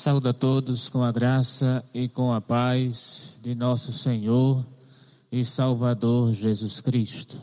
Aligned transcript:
Saúde 0.00 0.30
a 0.30 0.32
todos 0.32 0.88
com 0.88 1.02
a 1.02 1.12
graça 1.12 1.84
e 1.92 2.08
com 2.08 2.32
a 2.32 2.40
paz 2.40 3.36
de 3.42 3.54
nosso 3.54 3.92
Senhor 3.92 4.66
e 5.30 5.44
Salvador 5.44 6.32
Jesus 6.32 6.80
Cristo. 6.80 7.38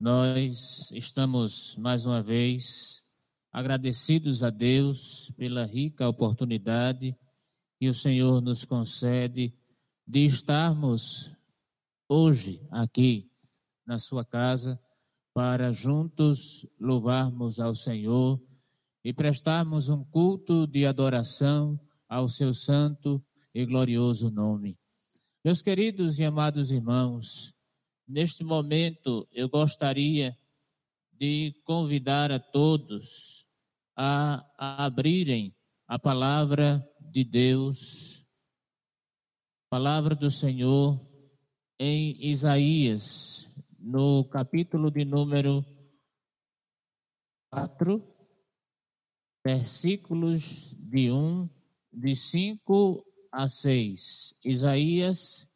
Nós 0.00 0.90
estamos 0.92 1.76
mais 1.76 2.06
uma 2.06 2.22
vez 2.22 3.02
agradecidos 3.52 4.42
a 4.42 4.48
Deus 4.48 5.32
pela 5.36 5.66
rica 5.66 6.08
oportunidade 6.08 7.14
que 7.78 7.90
o 7.90 7.94
Senhor 7.94 8.40
nos 8.40 8.64
concede 8.64 9.52
de 10.08 10.24
estarmos 10.24 11.30
hoje 12.08 12.66
aqui 12.70 13.30
na 13.86 13.98
sua 13.98 14.24
casa 14.24 14.80
para 15.34 15.74
juntos 15.74 16.66
louvarmos 16.80 17.60
ao 17.60 17.74
Senhor 17.74 18.40
e 19.04 19.12
prestarmos 19.12 19.90
um 19.90 20.02
culto 20.02 20.66
de 20.66 20.86
adoração 20.86 21.78
ao 22.08 22.28
seu 22.28 22.54
santo 22.54 23.22
e 23.54 23.66
glorioso 23.66 24.30
nome. 24.30 24.78
Meus 25.44 25.60
queridos 25.60 26.18
e 26.18 26.24
amados 26.24 26.70
irmãos, 26.70 27.54
neste 28.08 28.42
momento 28.42 29.28
eu 29.30 29.48
gostaria 29.48 30.34
de 31.12 31.52
convidar 31.64 32.32
a 32.32 32.40
todos 32.40 33.46
a, 33.94 34.42
a 34.58 34.86
abrirem 34.86 35.54
a 35.86 35.98
palavra 35.98 36.82
de 36.98 37.24
Deus, 37.24 38.26
palavra 39.68 40.14
do 40.14 40.30
Senhor 40.30 40.98
em 41.78 42.16
Isaías, 42.26 43.52
no 43.78 44.24
capítulo 44.24 44.90
de 44.90 45.04
número 45.04 45.62
4, 47.50 48.13
versículos 49.44 50.74
de 50.78 51.12
1, 51.12 51.50
de 51.92 52.16
5 52.16 53.04
a 53.30 53.48
6. 53.48 54.34
Isaías, 54.42 55.46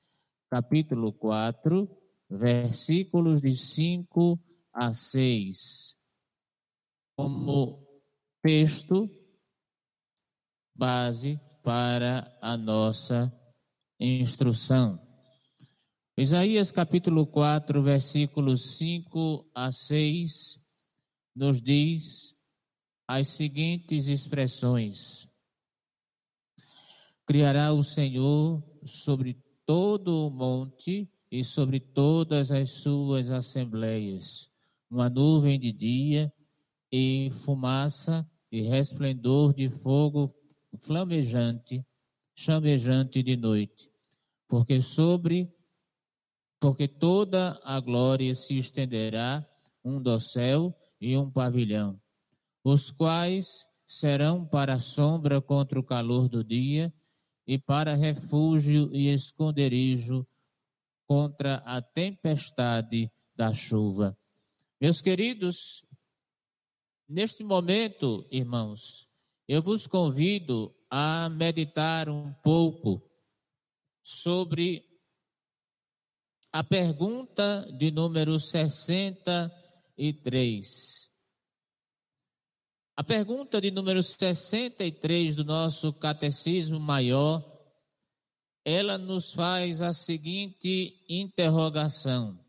capítulo 0.50 1.12
4, 1.12 1.88
versículos 2.28 3.40
de 3.40 3.54
5 3.54 4.38
a 4.74 4.92
6. 4.92 5.96
Como 7.16 7.82
texto 8.42 9.10
base 10.74 11.40
para 11.64 12.36
a 12.42 12.56
nossa 12.56 13.32
instrução. 13.98 15.00
Isaías 16.16 16.70
capítulo 16.70 17.26
4, 17.26 17.82
versículos 17.82 18.76
5 18.76 19.50
a 19.54 19.72
6, 19.72 20.60
nos 21.34 21.62
diz 21.62 22.37
as 23.08 23.28
seguintes 23.28 24.06
expressões: 24.06 25.26
Criará 27.24 27.72
o 27.72 27.82
Senhor 27.82 28.62
sobre 28.84 29.42
todo 29.64 30.26
o 30.26 30.30
monte 30.30 31.10
e 31.30 31.42
sobre 31.42 31.80
todas 31.80 32.50
as 32.50 32.70
suas 32.82 33.30
assembleias, 33.30 34.50
uma 34.90 35.08
nuvem 35.08 35.58
de 35.58 35.72
dia 35.72 36.32
e 36.92 37.30
fumaça 37.44 38.30
e 38.52 38.62
resplendor 38.62 39.54
de 39.54 39.68
fogo 39.68 40.30
flamejante, 40.78 41.84
chamejante 42.34 43.22
de 43.22 43.36
noite, 43.36 43.90
porque 44.46 44.80
sobre 44.80 45.50
porque 46.60 46.88
toda 46.88 47.60
a 47.62 47.78
glória 47.78 48.34
se 48.34 48.58
estenderá 48.58 49.46
um 49.84 50.02
dossel 50.02 50.74
e 51.00 51.16
um 51.16 51.30
pavilhão, 51.30 52.00
os 52.64 52.90
quais 52.90 53.66
serão 53.86 54.44
para 54.44 54.78
sombra 54.78 55.40
contra 55.40 55.80
o 55.80 55.82
calor 55.82 56.28
do 56.28 56.44
dia 56.44 56.92
e 57.46 57.58
para 57.58 57.94
refúgio 57.94 58.90
e 58.92 59.08
esconderijo 59.08 60.26
contra 61.06 61.62
a 61.64 61.80
tempestade 61.80 63.10
da 63.34 63.54
chuva. 63.54 64.14
Meus 64.78 65.00
queridos, 65.00 65.86
neste 67.08 67.42
momento, 67.42 68.28
irmãos, 68.30 69.08
eu 69.48 69.62
vos 69.62 69.86
convido 69.86 70.76
a 70.90 71.30
meditar 71.30 72.10
um 72.10 72.34
pouco 72.42 73.02
sobre 74.02 74.84
a 76.52 76.62
pergunta 76.62 77.66
de 77.78 77.90
número 77.90 78.38
63. 78.38 81.07
A 82.98 83.04
pergunta 83.04 83.60
de 83.60 83.70
número 83.70 84.02
63 84.02 85.36
do 85.36 85.44
nosso 85.44 85.92
catecismo 85.92 86.80
maior, 86.80 87.44
ela 88.64 88.98
nos 88.98 89.32
faz 89.34 89.80
a 89.80 89.92
seguinte 89.92 91.00
interrogação: 91.08 92.44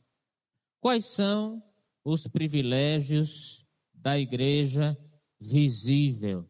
Quais 0.82 1.06
são 1.06 1.64
os 2.04 2.26
privilégios 2.26 3.64
da 3.94 4.18
igreja 4.18 4.98
visível? 5.40 6.50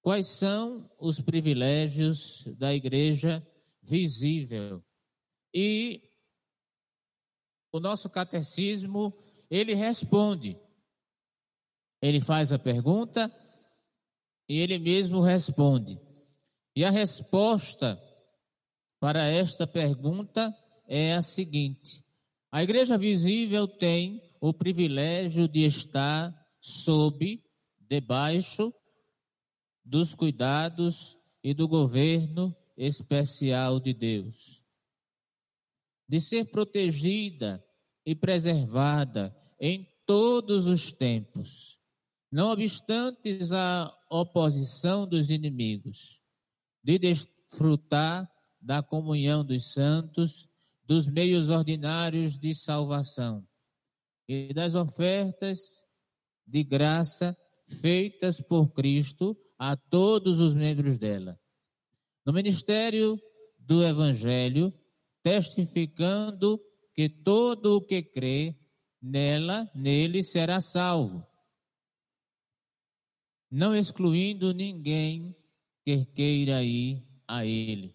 Quais 0.00 0.28
são 0.28 0.90
os 0.98 1.20
privilégios 1.20 2.42
da 2.56 2.74
igreja 2.74 3.46
visível? 3.82 4.82
E 5.52 6.00
o 7.70 7.78
nosso 7.78 8.08
catecismo, 8.08 9.12
ele 9.50 9.74
responde. 9.74 10.58
Ele 12.02 12.20
faz 12.20 12.52
a 12.52 12.58
pergunta 12.58 13.32
e 14.48 14.58
ele 14.58 14.78
mesmo 14.78 15.20
responde. 15.20 15.98
E 16.74 16.84
a 16.84 16.90
resposta 16.90 17.98
para 18.98 19.26
esta 19.26 19.66
pergunta 19.66 20.54
é 20.88 21.14
a 21.14 21.22
seguinte: 21.22 22.04
a 22.50 22.62
igreja 22.62 22.98
visível 22.98 23.68
tem 23.68 24.20
o 24.40 24.52
privilégio 24.52 25.46
de 25.46 25.64
estar 25.64 26.34
sob, 26.60 27.42
debaixo 27.80 28.72
dos 29.84 30.14
cuidados 30.14 31.16
e 31.42 31.54
do 31.54 31.68
governo 31.68 32.54
especial 32.76 33.78
de 33.78 33.92
Deus. 33.92 34.62
De 36.08 36.20
ser 36.20 36.46
protegida 36.46 37.64
e 38.04 38.14
preservada 38.14 39.34
em 39.60 39.86
todos 40.06 40.66
os 40.66 40.92
tempos, 40.92 41.78
não 42.32 42.50
obstante 42.50 43.38
a 43.52 43.94
oposição 44.10 45.06
dos 45.06 45.28
inimigos, 45.28 46.22
de 46.82 46.98
desfrutar 46.98 48.26
da 48.58 48.82
comunhão 48.82 49.44
dos 49.44 49.74
santos, 49.74 50.48
dos 50.86 51.06
meios 51.06 51.50
ordinários 51.50 52.38
de 52.38 52.54
salvação 52.54 53.46
e 54.26 54.52
das 54.54 54.74
ofertas 54.74 55.84
de 56.46 56.64
graça 56.64 57.36
feitas 57.80 58.40
por 58.40 58.72
Cristo 58.72 59.36
a 59.58 59.76
todos 59.76 60.40
os 60.40 60.54
membros 60.54 60.96
dela. 60.96 61.38
No 62.24 62.32
ministério 62.32 63.20
do 63.58 63.84
Evangelho, 63.84 64.72
testificando 65.22 66.58
que 66.94 67.08
todo 67.08 67.76
o 67.76 67.80
que 67.80 68.02
crê 68.02 68.56
nela, 69.00 69.70
nele 69.74 70.22
será 70.22 70.60
salvo, 70.60 71.26
não 73.52 73.76
excluindo 73.76 74.54
ninguém 74.54 75.36
que 75.84 76.06
queira 76.06 76.62
ir 76.64 77.06
a 77.28 77.44
ele. 77.44 77.94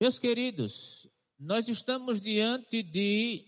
Meus 0.00 0.18
queridos, 0.18 1.08
nós 1.38 1.68
estamos 1.68 2.20
diante 2.20 2.82
de 2.82 3.46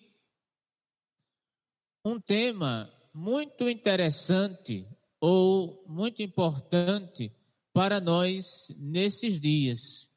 um 2.04 2.20
tema 2.20 2.88
muito 3.12 3.68
interessante 3.68 4.86
ou 5.20 5.84
muito 5.88 6.22
importante 6.22 7.32
para 7.72 8.00
nós 8.00 8.68
nesses 8.78 9.40
dias. 9.40 10.08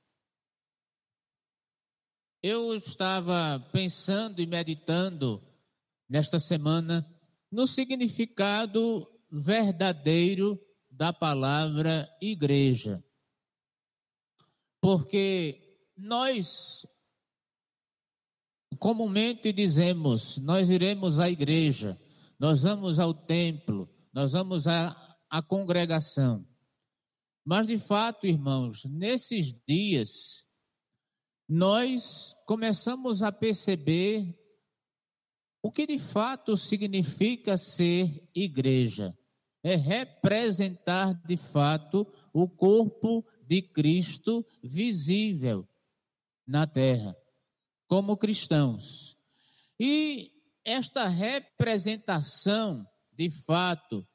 Eu 2.44 2.76
estava 2.76 3.60
pensando 3.72 4.40
e 4.40 4.46
meditando 4.46 5.42
nesta 6.08 6.38
semana 6.38 7.10
no 7.52 7.66
significado 7.66 9.08
verdadeiro 9.34 10.60
da 10.92 11.12
palavra 11.12 12.08
igreja. 12.22 13.04
Porque 14.80 15.80
nós 15.98 16.86
comumente 18.78 19.52
dizemos, 19.52 20.38
nós 20.38 20.70
iremos 20.70 21.18
à 21.18 21.30
igreja, 21.30 22.00
nós 22.40 22.62
vamos 22.62 23.00
ao 23.00 23.14
templo, 23.14 23.90
nós 24.14 24.34
vamos 24.34 24.68
à, 24.68 25.18
à 25.30 25.42
congregação. 25.42 26.48
Mas 27.44 27.66
de 27.66 27.80
fato, 27.80 28.28
irmãos, 28.28 28.86
nesses 28.86 29.54
dias 29.68 30.48
nós 31.50 32.36
começamos 32.46 33.22
a 33.24 33.32
perceber 33.32 34.40
o 35.62 35.72
que 35.72 35.88
de 35.88 35.98
fato 35.98 36.56
significa 36.58 37.58
ser 37.58 38.30
igreja. 38.36 39.18
É 39.64 39.76
representar 39.76 41.14
de 41.26 41.38
fato 41.38 42.06
o 42.34 42.50
corpo 42.50 43.26
de 43.48 43.62
Cristo 43.62 44.46
visível 44.62 45.68
na 46.46 46.68
terra, 46.68 47.16
como 47.88 48.18
cristãos. 48.18 49.18
E 49.80 50.32
esta 50.66 51.08
representação, 51.08 52.86
de 53.14 53.30
fato, 53.30 54.06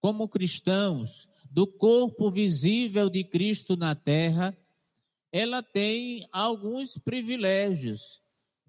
como 0.00 0.28
cristãos, 0.28 1.26
do 1.50 1.66
corpo 1.66 2.30
visível 2.30 3.08
de 3.08 3.24
Cristo 3.24 3.76
na 3.76 3.94
terra, 3.94 4.56
ela 5.32 5.62
tem 5.62 6.28
alguns 6.32 6.98
privilégios. 6.98 8.22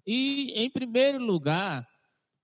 E, 0.06 0.52
em 0.54 0.70
primeiro 0.70 1.18
lugar, 1.18 1.86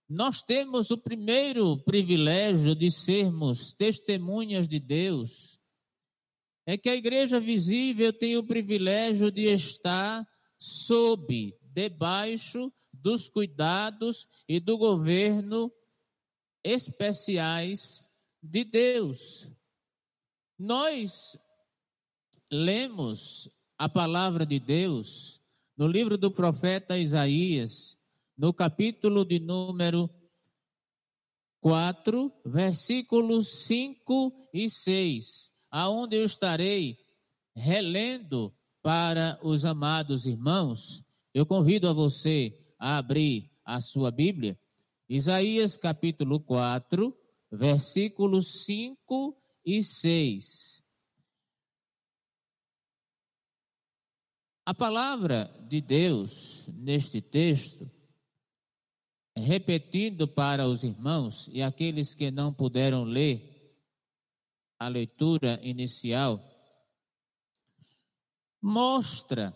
nós 0.08 0.42
temos 0.42 0.90
o 0.90 0.98
primeiro 0.98 1.76
privilégio 1.78 2.74
de 2.74 2.90
sermos 2.90 3.72
testemunhas 3.72 4.68
de 4.68 4.78
Deus. 4.78 5.58
É 6.64 6.76
que 6.76 6.88
a 6.88 6.94
igreja 6.94 7.40
visível 7.40 8.12
tem 8.12 8.36
o 8.36 8.46
privilégio 8.46 9.30
de 9.30 9.52
estar 9.52 10.26
sob, 10.58 11.56
debaixo 11.62 12.72
dos 12.92 13.28
cuidados 13.28 14.26
e 14.48 14.58
do 14.58 14.78
governo 14.78 15.72
especiais 16.64 18.04
de 18.42 18.64
Deus. 18.64 19.50
Nós 20.58 21.36
lemos 22.50 23.48
a 23.76 23.88
palavra 23.88 24.46
de 24.46 24.58
Deus 24.58 25.40
no 25.76 25.86
livro 25.86 26.16
do 26.16 26.30
profeta 26.30 26.96
Isaías, 26.96 27.98
no 28.36 28.52
capítulo 28.52 29.24
de 29.24 29.40
número 29.40 30.10
4, 31.60 32.32
versículos 32.44 33.48
5 33.66 34.50
e 34.52 34.68
6, 34.68 35.50
aonde 35.70 36.16
eu 36.16 36.24
estarei 36.24 36.98
relendo 37.54 38.54
para 38.82 39.38
os 39.42 39.64
amados 39.64 40.26
irmãos. 40.26 41.04
Eu 41.32 41.46
convido 41.46 41.88
a 41.88 41.92
você 41.92 42.74
a 42.78 42.98
abrir 42.98 43.50
a 43.64 43.80
sua 43.80 44.10
Bíblia. 44.10 44.58
Isaías 45.08 45.76
capítulo 45.76 46.38
4, 46.38 47.16
versículos 47.50 48.64
5 48.64 49.36
e 49.64 49.82
6. 49.82 50.84
A 54.64 54.74
palavra 54.74 55.52
de 55.68 55.80
Deus 55.80 56.68
neste 56.68 57.20
texto, 57.20 57.90
repetindo 59.36 60.26
para 60.26 60.66
os 60.66 60.82
irmãos 60.82 61.48
e 61.52 61.62
aqueles 61.62 62.14
que 62.14 62.30
não 62.30 62.52
puderam 62.52 63.04
ler 63.04 63.54
a 64.78 64.88
leitura 64.88 65.60
inicial, 65.62 66.42
mostra, 68.62 69.54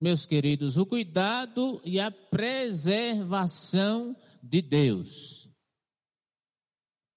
meus 0.00 0.24
queridos, 0.24 0.76
o 0.76 0.86
cuidado 0.86 1.80
e 1.84 1.98
a 1.98 2.10
preservação 2.10 4.16
de 4.42 4.62
Deus. 4.62 5.50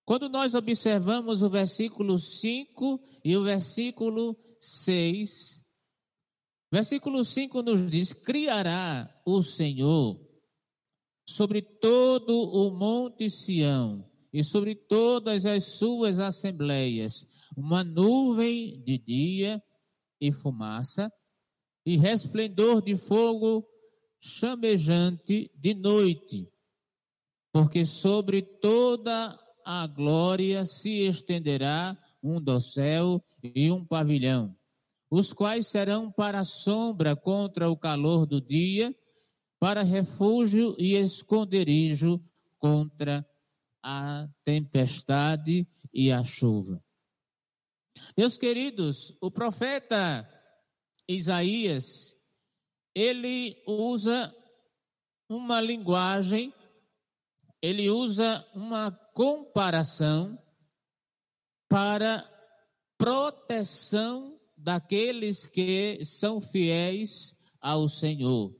Quando 0.05 0.29
nós 0.29 0.55
observamos 0.55 1.41
o 1.41 1.49
versículo 1.49 2.17
5 2.17 2.99
e 3.23 3.35
o 3.35 3.43
versículo 3.43 4.37
6, 4.59 5.65
versículo 6.71 7.25
5 7.25 7.61
nos 7.61 7.91
diz: 7.91 8.13
Criará 8.13 9.21
o 9.25 9.43
Senhor 9.43 10.26
sobre 11.27 11.61
todo 11.61 12.31
o 12.31 12.71
monte 12.71 13.29
Sião 13.29 14.09
e 14.31 14.43
sobre 14.43 14.75
todas 14.75 15.45
as 15.45 15.77
suas 15.77 16.19
assembleias 16.19 17.25
uma 17.55 17.83
nuvem 17.83 18.81
de 18.83 18.97
dia 18.97 19.61
e 20.21 20.31
fumaça 20.31 21.11
e 21.85 21.97
resplendor 21.97 22.81
de 22.81 22.97
fogo 22.97 23.65
chamejante 24.19 25.51
de 25.55 25.73
noite, 25.73 26.51
porque 27.51 27.85
sobre 27.85 28.41
toda 28.41 29.37
a 29.65 29.87
glória 29.87 30.65
se 30.65 31.07
estenderá 31.07 31.97
um 32.21 32.41
dossel 32.41 33.23
e 33.41 33.71
um 33.71 33.85
pavilhão, 33.85 34.55
os 35.09 35.31
quais 35.31 35.67
serão 35.67 36.11
para 36.11 36.43
sombra 36.43 37.15
contra 37.15 37.69
o 37.69 37.77
calor 37.77 38.25
do 38.25 38.41
dia, 38.41 38.93
para 39.59 39.83
refúgio 39.83 40.75
e 40.77 40.95
esconderijo 40.95 42.23
contra 42.59 43.25
a 43.81 44.27
tempestade 44.43 45.67
e 45.93 46.11
a 46.11 46.23
chuva. 46.23 46.83
Meus 48.17 48.37
queridos, 48.37 49.15
o 49.21 49.31
profeta 49.31 50.27
Isaías, 51.07 52.15
ele 52.93 53.63
usa 53.65 54.35
uma 55.29 55.61
linguagem, 55.61 56.53
ele 57.61 57.89
usa 57.89 58.45
uma 58.53 58.91
comparação 59.13 60.37
para 61.69 62.27
proteção 62.97 64.39
daqueles 64.55 65.45
que 65.45 66.03
são 66.03 66.41
fiéis 66.41 67.37
ao 67.61 67.87
Senhor. 67.87 68.56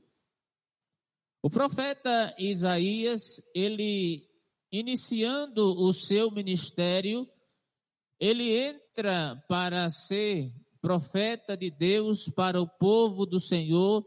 O 1.48 1.50
profeta 1.50 2.34
Isaías, 2.38 3.40
ele 3.54 4.22
iniciando 4.70 5.80
o 5.80 5.94
seu 5.94 6.30
ministério, 6.30 7.26
ele 8.20 8.54
entra 8.54 9.42
para 9.48 9.88
ser 9.88 10.52
profeta 10.78 11.56
de 11.56 11.70
Deus 11.70 12.28
para 12.36 12.60
o 12.60 12.68
povo 12.68 13.24
do 13.24 13.40
Senhor 13.40 14.04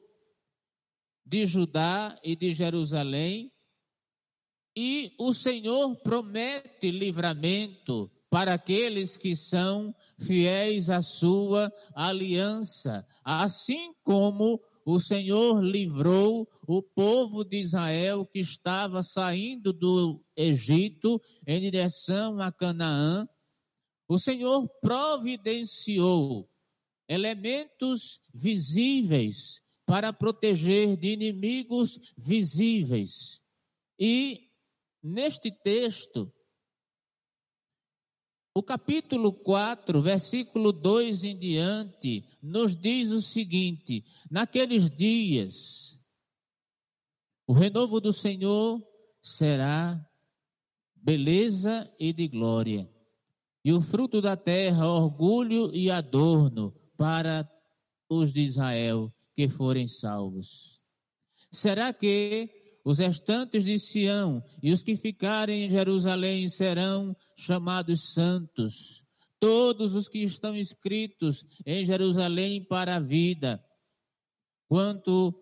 de 1.26 1.48
Judá 1.48 2.16
e 2.24 2.36
de 2.36 2.54
Jerusalém, 2.54 3.52
e 4.78 5.12
o 5.18 5.34
Senhor 5.34 5.96
promete 6.04 6.92
livramento 6.92 8.12
para 8.30 8.54
aqueles 8.54 9.18
que 9.18 9.36
são 9.36 9.96
fiéis 10.24 10.92
à 10.92 11.02
sua 11.02 11.74
aliança, 11.96 13.04
assim 13.26 13.96
como 14.04 14.62
o 14.86 15.00
Senhor 15.00 15.62
livrou 15.62 16.48
o 16.68 16.82
povo 16.82 17.44
de 17.44 17.58
Israel 17.58 18.26
que 18.26 18.40
estava 18.40 19.04
saindo 19.04 19.72
do 19.72 20.24
Egito 20.36 21.22
em 21.46 21.62
direção 21.62 22.40
a 22.42 22.52
Canaã. 22.52 23.28
O 24.08 24.20
Senhor 24.20 24.68
providenciou 24.82 26.50
elementos 27.08 28.22
visíveis 28.34 29.62
para 29.86 30.14
proteger 30.14 30.98
de 30.98 31.10
inimigos 31.14 32.14
visíveis. 32.18 33.42
E 34.00 34.52
Neste 35.04 35.50
texto, 35.50 36.32
o 38.54 38.62
capítulo 38.62 39.32
4, 39.32 40.02
versículo 40.02 40.72
2 40.72 41.24
em 41.24 41.38
diante, 41.38 42.26
nos 42.42 42.76
diz 42.76 43.12
o 43.12 43.22
seguinte: 43.22 44.04
Naqueles 44.30 44.90
dias, 44.90 46.00
o 47.48 47.54
renovo 47.54 48.02
do 48.02 48.12
Senhor 48.12 48.82
será 49.22 50.00
beleza 50.96 51.92
e 52.00 52.12
de 52.12 52.28
glória, 52.28 52.90
e 53.64 53.72
o 53.72 53.82
fruto 53.82 54.22
da 54.22 54.36
terra, 54.36 54.88
orgulho 54.88 55.74
e 55.74 55.90
adorno 55.90 56.74
para 56.98 57.50
os 58.10 58.34
de 58.34 58.42
Israel 58.42 59.12
que 59.34 59.48
forem 59.48 59.88
salvos. 59.88 60.82
Será 61.50 61.94
que 61.94 62.61
os 62.84 62.98
restantes 62.98 63.66
de 63.66 63.78
Sião 63.78 64.44
e 64.62 64.72
os 64.72 64.84
que 64.84 64.96
ficarem 64.96 65.64
em 65.64 65.70
Jerusalém 65.70 66.48
serão 66.48 67.16
chamados 67.38 68.14
santos. 68.14 69.04
Todos 69.40 69.96
os 69.96 70.08
que 70.08 70.20
estão 70.20 70.56
inscritos 70.56 71.46
em 71.66 71.84
Jerusalém 71.84 72.64
para 72.64 72.98
a 72.98 73.00
vida. 73.00 73.64
Quanto, 74.68 75.34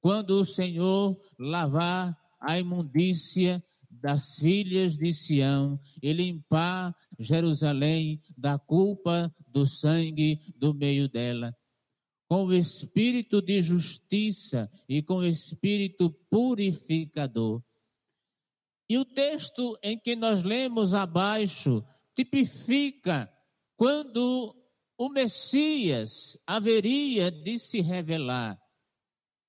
quando 0.00 0.40
o 0.40 0.46
Senhor 0.46 1.18
lavar 1.38 2.16
a 2.40 2.58
imundícia 2.58 3.62
das 3.90 4.36
filhas 4.36 4.96
de 4.96 5.12
Sião 5.12 5.80
e 6.02 6.12
limpar 6.12 6.94
Jerusalém 7.18 8.20
da 8.36 8.58
culpa 8.58 9.34
do 9.48 9.66
sangue 9.66 10.38
do 10.56 10.72
meio 10.74 11.08
dela 11.08 11.57
com 12.28 12.44
o 12.44 12.54
espírito 12.54 13.40
de 13.40 13.60
justiça 13.62 14.70
e 14.86 15.02
com 15.02 15.16
o 15.16 15.26
espírito 15.26 16.10
purificador. 16.30 17.62
E 18.88 18.98
o 18.98 19.04
texto 19.04 19.78
em 19.82 19.98
que 19.98 20.14
nós 20.14 20.42
lemos 20.42 20.92
abaixo 20.94 21.82
tipifica 22.14 23.32
quando 23.76 24.54
o 24.98 25.08
Messias 25.08 26.36
haveria 26.46 27.30
de 27.30 27.58
se 27.58 27.80
revelar. 27.80 28.58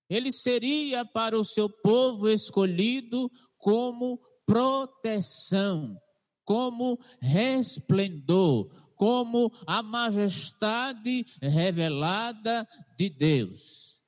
Ele 0.10 0.32
seria 0.32 1.04
para 1.04 1.38
o 1.38 1.44
seu 1.44 1.70
povo 1.70 2.30
escolhido 2.30 3.30
como 3.58 4.20
proteção, 4.46 5.98
como 6.44 6.98
resplendor, 7.22 8.70
como 9.00 9.50
a 9.66 9.82
majestade 9.82 11.26
revelada 11.42 12.68
de 12.98 13.10
Deus. 13.10 14.02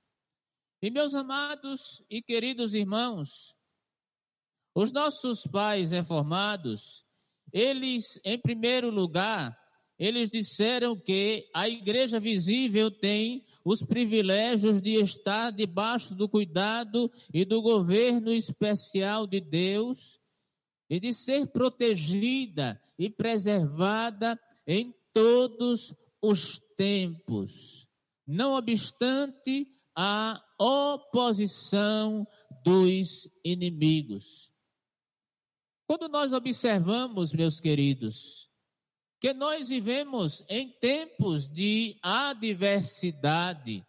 E 0.81 0.91
meus 0.91 1.13
amados 1.13 2.03
e 2.10 2.21
queridos 2.21 2.74
irmãos, 2.74 3.57
os 4.75 4.91
nossos 4.91 5.43
pais 5.43 5.91
reformados, 5.91 7.05
eles, 7.53 8.19
em 8.25 8.38
primeiro 8.38 8.89
lugar, 8.89 9.57
eles 9.98 10.29
disseram 10.29 11.00
que 11.00 11.50
a 11.53 11.69
igreja 11.69 12.19
visível 12.19 12.91
tem 12.91 13.45
os 13.63 13.81
privilégios 13.81 14.81
de 14.81 14.95
estar 14.95 15.51
debaixo 15.51 16.13
do 16.15 16.27
cuidado 16.27 17.10
e 17.33 17.45
do 17.45 17.62
governo 17.62 18.29
especial 18.29 19.25
de 19.25 19.39
Deus 19.39 20.19
e 20.89 21.00
de 21.00 21.13
ser 21.13 21.48
protegida 21.48 22.81
e 23.00 23.10
preservada 23.10 24.38
em 24.71 24.95
todos 25.11 25.93
os 26.21 26.61
tempos, 26.77 27.85
não 28.25 28.55
obstante 28.55 29.67
a 29.93 30.41
oposição 30.57 32.25
dos 32.63 33.27
inimigos. 33.43 34.49
Quando 35.85 36.07
nós 36.07 36.31
observamos, 36.31 37.33
meus 37.33 37.59
queridos, 37.59 38.49
que 39.19 39.33
nós 39.33 39.67
vivemos 39.67 40.41
em 40.47 40.69
tempos 40.79 41.49
de 41.49 41.99
adversidade, 42.01 43.85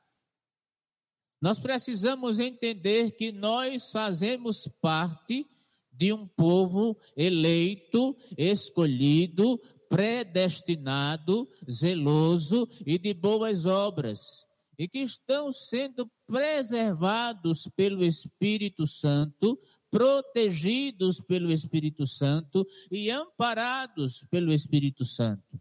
nós 1.40 1.60
precisamos 1.60 2.40
entender 2.40 3.12
que 3.12 3.30
nós 3.30 3.92
fazemos 3.92 4.66
parte 4.80 5.46
de 5.92 6.12
um 6.12 6.26
povo 6.26 6.98
eleito, 7.16 8.16
escolhido, 8.36 9.60
predestinado, 9.92 11.46
zeloso 11.70 12.66
e 12.86 12.98
de 12.98 13.12
boas 13.12 13.66
obras, 13.66 14.46
e 14.78 14.88
que 14.88 15.00
estão 15.00 15.52
sendo 15.52 16.10
preservados 16.26 17.68
pelo 17.76 18.02
Espírito 18.02 18.86
Santo 18.86 19.58
protegidos 19.90 21.20
pelo 21.20 21.52
Espírito 21.52 22.06
Santo 22.06 22.66
e 22.90 23.10
amparados 23.10 24.26
pelo 24.30 24.50
Espírito 24.50 25.04
Santo. 25.04 25.60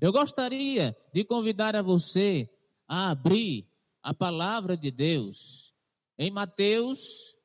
Eu 0.00 0.12
gostaria 0.12 0.96
de 1.12 1.24
convidar 1.24 1.74
a 1.74 1.82
você 1.82 2.48
a 2.86 3.10
abrir 3.10 3.68
a 4.00 4.14
palavra 4.14 4.76
de 4.76 4.92
Deus 4.92 5.74
em 6.16 6.30
Mateus, 6.30 7.36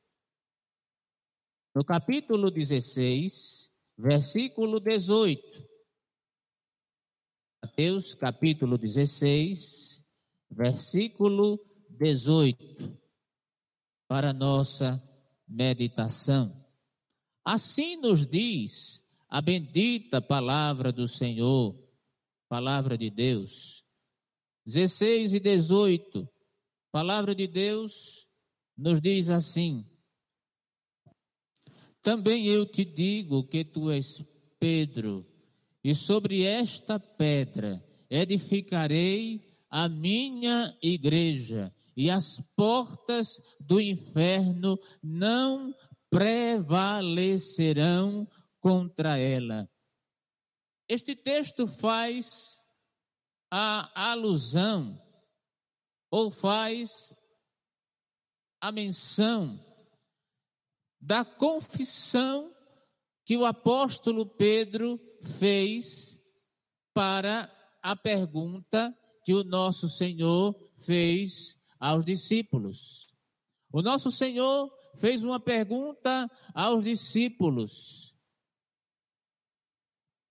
no 1.74 1.84
capítulo 1.84 2.51
16, 2.51 3.72
versículo 3.98 4.79
18. 4.79 5.73
Mateus, 7.63 8.13
capítulo 8.13 8.77
16, 8.77 10.03
versículo 10.51 11.58
18. 11.91 13.00
Para 14.05 14.34
nossa 14.34 15.01
meditação. 15.48 16.62
Assim 17.41 17.96
nos 17.96 18.27
diz 18.27 19.08
a 19.29 19.41
bendita 19.41 20.22
palavra 20.22 20.91
do 20.91 21.08
Senhor, 21.08 21.74
palavra 22.50 22.98
de 22.98 23.10
Deus. 23.10 23.86
16 24.65 25.36
e 25.36 25.39
18, 25.39 26.29
palavra 26.91 27.34
de 27.34 27.48
Deus 27.48 28.27
nos 28.77 29.00
diz 29.00 29.29
assim: 29.29 29.89
Também 32.01 32.46
eu 32.46 32.65
te 32.65 32.84
digo 32.84 33.48
que 33.48 33.63
tu 33.63 33.89
és 33.89 34.22
Pedro, 34.60 35.33
e 35.84 35.94
sobre 35.94 36.44
esta 36.44 36.98
pedra 37.00 37.84
edificarei 38.10 39.52
a 39.70 39.90
minha 39.90 40.78
igreja, 40.82 41.75
e 41.98 42.10
as 42.10 42.40
portas 42.56 43.42
do 43.60 43.82
inferno 43.82 44.80
não 45.02 45.75
prevalecerão 46.10 48.25
contra 48.60 49.18
ela. 49.18 49.70
Este 50.88 51.16
texto 51.16 51.68
faz 51.68 52.62
a 53.52 54.12
alusão 54.12 55.02
ou 56.12 56.30
faz 56.30 57.16
a 58.62 58.72
menção 58.72 59.60
da 61.02 61.25
confissão 61.25 62.54
que 63.25 63.36
o 63.36 63.46
apóstolo 63.46 64.25
Pedro 64.25 65.00
fez 65.24 66.20
para 66.94 67.51
a 67.82 67.96
pergunta 67.96 68.96
que 69.24 69.34
o 69.34 69.44
nosso 69.44 69.88
Senhor 69.88 70.56
fez 70.75 71.58
aos 71.80 72.06
discípulos. 72.06 73.08
O 73.72 73.82
nosso 73.82 74.12
Senhor 74.12 74.72
fez 74.96 75.24
uma 75.24 75.39
pergunta 75.39 76.30
aos 76.53 76.84
discípulos: 76.84 78.15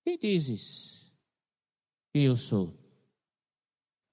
Quem 0.05 0.19
dizes 0.19 1.13
que 2.13 2.21
eu 2.21 2.37
sou? 2.37 2.79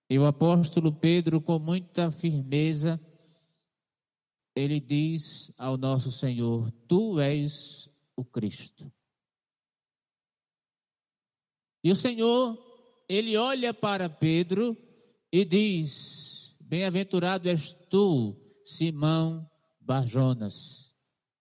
E 0.10 0.18
o 0.18 0.26
apóstolo 0.26 0.92
Pedro, 0.92 1.40
com 1.40 1.60
muita 1.60 2.10
firmeza, 2.10 3.00
ele 4.56 4.80
diz 4.80 5.52
ao 5.58 5.78
nosso 5.78 6.12
Senhor: 6.12 6.72
Tu 6.88 7.20
és 7.20 7.90
o 8.16 8.26
Cristo. 8.26 8.92
E 11.84 11.92
o 11.92 11.96
Senhor, 11.96 12.58
ele 13.08 13.38
olha 13.38 13.74
para 13.74 14.10
Pedro 14.10 14.78
e 15.32 15.46
diz: 15.46 16.56
Bem-aventurado 16.60 17.48
és 17.48 17.74
tu, 17.90 18.36
Simão 18.66 19.50
Barjonas, 19.80 20.94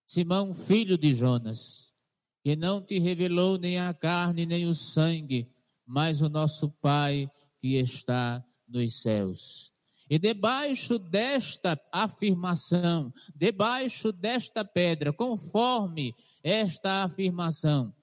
Simão, 0.07 0.53
filho 0.53 0.97
de 0.97 1.13
Jonas, 1.13 1.93
que 2.41 2.55
não 2.55 2.81
te 2.81 2.97
revelou 2.99 3.57
nem 3.57 3.77
a 3.77 3.93
carne 3.93 4.45
nem 4.45 4.65
o 4.65 4.73
sangue, 4.73 5.47
mas 5.85 6.21
o 6.21 6.29
nosso 6.29 6.71
Pai 6.81 7.29
que 7.59 7.75
está 7.75 8.43
nos 8.67 9.01
céus. 9.01 9.71
E 10.09 10.17
debaixo 10.17 10.97
desta 10.97 11.79
afirmação, 11.91 13.13
debaixo 13.35 14.11
desta 14.11 14.65
pedra, 14.65 15.13
conforme 15.13 16.15
esta 16.43 17.03
afirmação, 17.03 17.93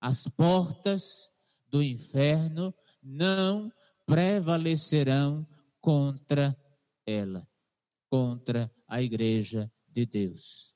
as 0.00 0.28
portas 0.28 1.30
do 1.68 1.82
inferno 1.82 2.74
não 3.02 3.70
prevalecerão 4.06 5.46
contra 5.80 6.56
ela, 7.06 7.46
contra 8.10 8.72
a 8.86 9.02
igreja 9.02 9.70
de 9.86 10.06
Deus. 10.06 10.74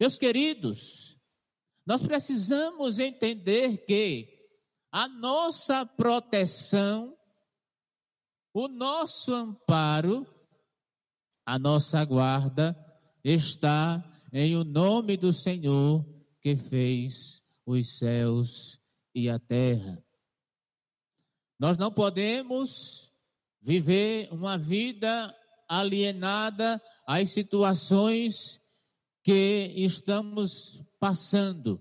Meus 0.00 0.18
queridos, 0.18 1.18
nós 1.86 2.02
precisamos 2.02 2.98
entender 2.98 3.84
que 3.84 4.28
a 4.90 5.08
nossa 5.08 5.84
proteção, 5.84 7.16
o 8.52 8.68
nosso 8.68 9.32
amparo, 9.34 10.26
a 11.44 11.58
nossa 11.58 12.04
guarda 12.04 12.74
está 13.22 14.02
em 14.32 14.56
o 14.56 14.64
nome 14.64 15.16
do 15.16 15.32
Senhor 15.32 16.04
que 16.40 16.56
fez 16.56 17.43
os 17.66 17.98
céus 17.98 18.78
e 19.14 19.28
a 19.28 19.38
terra. 19.38 20.02
Nós 21.58 21.78
não 21.78 21.92
podemos 21.92 23.12
viver 23.62 24.28
uma 24.32 24.58
vida 24.58 25.34
alienada 25.68 26.80
às 27.06 27.30
situações 27.30 28.60
que 29.22 29.72
estamos 29.76 30.84
passando. 31.00 31.80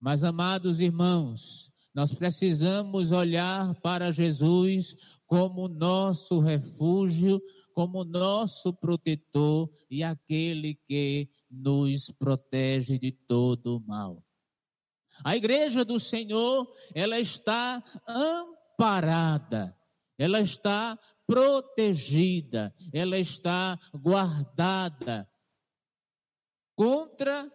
Mas, 0.00 0.24
amados 0.24 0.80
irmãos, 0.80 1.70
nós 1.94 2.12
precisamos 2.12 3.12
olhar 3.12 3.74
para 3.82 4.10
Jesus 4.10 5.18
como 5.26 5.68
nosso 5.68 6.40
refúgio, 6.40 7.40
como 7.74 8.04
nosso 8.04 8.72
protetor 8.72 9.70
e 9.90 10.02
aquele 10.02 10.74
que 10.74 11.28
nos 11.50 12.10
protege 12.12 12.98
de 12.98 13.10
todo 13.12 13.76
o 13.76 13.80
mal. 13.86 14.24
A 15.24 15.36
igreja 15.36 15.84
do 15.84 15.98
Senhor, 16.00 16.70
ela 16.94 17.18
está 17.18 17.82
amparada 18.06 19.76
ela 20.20 20.38
está 20.38 20.98
protegida, 21.26 22.74
ela 22.92 23.18
está 23.18 23.78
guardada 23.94 25.26
contra 26.76 27.50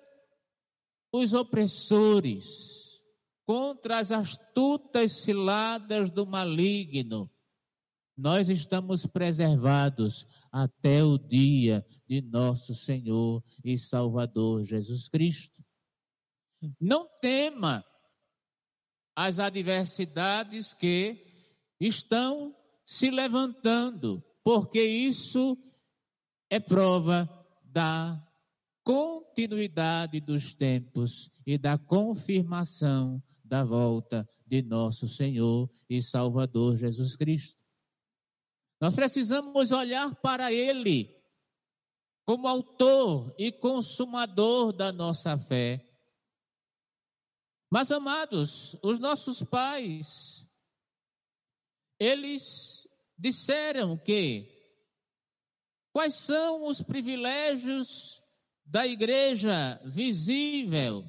os 1.14 1.36
opressores, 1.36 3.04
contra 3.46 4.00
as 4.00 4.12
astutas 4.12 5.12
ciladas 5.12 6.10
do 6.10 6.26
maligno. 6.26 7.32
Nós 8.18 8.50
estamos 8.50 9.06
preservados 9.06 10.26
até 10.52 11.04
o 11.04 11.20
dia 11.20 11.86
de 12.08 12.20
nosso 12.20 12.74
Senhor 12.74 13.44
e 13.64 13.78
Salvador 13.78 14.66
Jesus 14.66 15.08
Cristo. 15.08 15.64
Não 16.80 17.08
tema 17.22 17.84
as 19.16 19.40
adversidades 19.40 20.74
que 20.74 21.18
estão 21.80 22.56
se 22.84 23.10
levantando, 23.10 24.24
porque 24.44 24.84
isso 24.84 25.58
é 26.50 26.60
prova 26.60 27.28
da 27.64 28.22
continuidade 28.84 30.20
dos 30.20 30.54
tempos 30.54 31.32
e 31.46 31.58
da 31.58 31.78
confirmação 31.78 33.22
da 33.44 33.64
volta 33.64 34.28
de 34.46 34.62
nosso 34.62 35.08
Senhor 35.08 35.70
e 35.90 36.02
Salvador 36.02 36.78
Jesus 36.78 37.16
Cristo. 37.16 37.64
Nós 38.80 38.94
precisamos 38.94 39.72
olhar 39.72 40.14
para 40.16 40.52
Ele 40.52 41.16
como 42.26 42.48
autor 42.48 43.34
e 43.38 43.52
consumador 43.52 44.74
da 44.74 44.92
nossa 44.92 45.38
fé. 45.38 45.85
Mas, 47.70 47.92
amados, 47.92 48.78
os 48.84 49.00
nossos 49.00 49.44
pais, 49.44 50.48
eles 52.00 52.88
disseram 53.18 53.98
que 53.98 54.48
quais 55.92 56.16
são 56.16 56.68
os 56.68 56.82
privilégios 56.82 58.22
da 58.66 58.86
igreja 58.86 59.80
visível, 59.86 61.04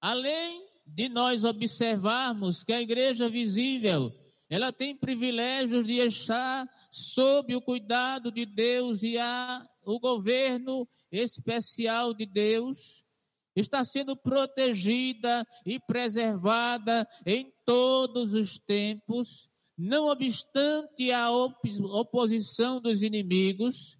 além 0.00 0.66
de 0.86 1.08
nós 1.08 1.44
observarmos 1.44 2.62
que 2.62 2.72
a 2.72 2.80
igreja 2.80 3.28
visível 3.28 4.12
ela 4.48 4.72
tem 4.72 4.94
privilégios 4.94 5.86
de 5.86 5.94
estar 5.94 6.68
sob 6.90 7.56
o 7.56 7.62
cuidado 7.62 8.30
de 8.30 8.44
Deus 8.44 9.02
e 9.02 9.18
a, 9.18 9.66
o 9.82 9.98
governo 9.98 10.86
especial 11.10 12.14
de 12.14 12.26
Deus 12.26 13.03
está 13.54 13.84
sendo 13.84 14.16
protegida 14.16 15.46
e 15.64 15.78
preservada 15.78 17.06
em 17.24 17.52
todos 17.64 18.34
os 18.34 18.58
tempos, 18.58 19.48
não 19.76 20.08
obstante 20.08 21.10
a 21.10 21.30
oposição 21.30 22.80
dos 22.80 23.02
inimigos. 23.02 23.98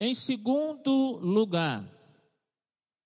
Em 0.00 0.14
segundo 0.14 1.18
lugar, 1.18 1.90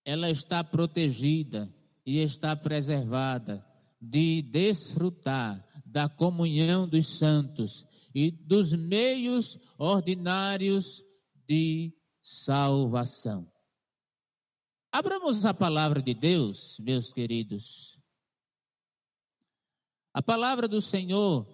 ela 0.05 0.31
está 0.31 0.65
protegida 0.65 1.73
e 2.05 2.19
está 2.19 2.57
preservada 2.57 3.65
de 4.01 4.43
desfrutar 4.43 5.65
da 5.85 6.09
comunhão 6.09 6.89
dos 6.89 7.19
santos 7.19 7.87
e 8.15 8.31
dos 8.31 8.73
meios 8.73 9.59
ordinários 9.79 11.03
de 11.47 11.98
salvação. 12.29 13.51
Abramos 14.93 15.47
a 15.47 15.55
palavra 15.55 16.03
de 16.03 16.13
Deus, 16.13 16.79
meus 16.81 17.11
queridos. 17.11 17.99
A 20.13 20.21
palavra 20.21 20.69
do 20.69 20.83
Senhor, 20.83 21.47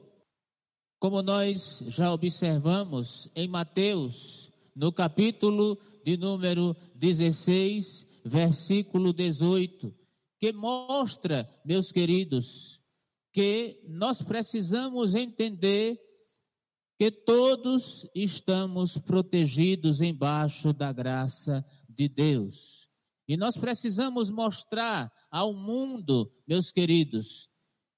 como 0.99 1.23
nós 1.23 1.85
já 1.87 2.13
observamos 2.13 3.31
em 3.37 3.47
Mateus, 3.47 4.51
no 4.75 4.93
capítulo 4.93 5.79
de 6.05 6.17
número 6.17 6.77
16, 6.97 8.23
versículo 8.25 9.13
18, 9.13 9.95
que 10.41 10.53
mostra, 10.53 11.49
meus 11.65 11.93
queridos, 11.93 12.83
que 13.33 13.81
nós 13.87 14.23
precisamos 14.23 15.15
entender 15.15 16.04
que 16.99 17.11
todos 17.11 18.09
estamos 18.15 18.97
protegidos 18.99 20.01
embaixo 20.01 20.73
da 20.73 20.93
graça 20.93 21.65
de 21.89 22.09
Deus. 22.09 22.89
E 23.27 23.37
nós 23.37 23.57
precisamos 23.57 24.31
mostrar 24.31 25.13
ao 25.31 25.53
mundo, 25.55 26.31
meus 26.47 26.71
queridos, 26.71 27.49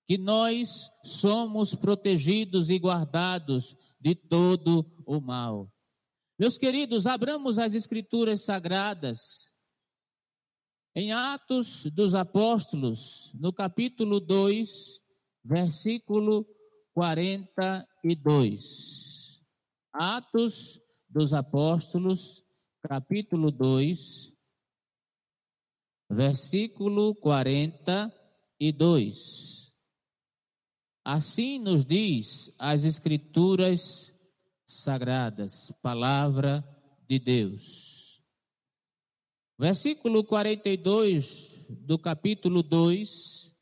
que 0.06 0.16
nós 0.16 0.88
somos 1.04 1.74
protegidos 1.74 2.70
e 2.70 2.78
guardados 2.78 3.76
de 4.00 4.14
todo 4.14 4.86
o 5.04 5.20
mal. 5.20 5.70
Meus 6.38 6.56
queridos, 6.56 7.06
abramos 7.06 7.58
as 7.58 7.74
Escrituras 7.74 8.44
Sagradas 8.44 9.52
em 10.94 11.12
Atos 11.12 11.86
dos 11.92 12.14
Apóstolos, 12.14 13.32
no 13.34 13.52
capítulo 13.52 14.20
2, 14.20 15.02
versículo 15.44 16.46
42. 16.96 19.44
Atos 19.92 20.80
dos 21.06 21.34
Apóstolos, 21.34 22.42
capítulo 22.80 23.50
2, 23.50 24.32
versículo 26.08 27.14
42. 27.16 29.70
Assim 31.04 31.58
nos 31.58 31.84
diz 31.84 32.54
as 32.58 32.86
Escrituras 32.86 34.14
Sagradas, 34.64 35.70
palavra 35.82 36.64
de 37.06 37.18
Deus. 37.18 38.22
Versículo 39.58 40.24
42 40.24 41.66
do 41.68 41.98
capítulo 41.98 42.62
2 42.62 43.54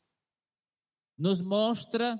nos 1.17 1.41
mostra 1.41 2.17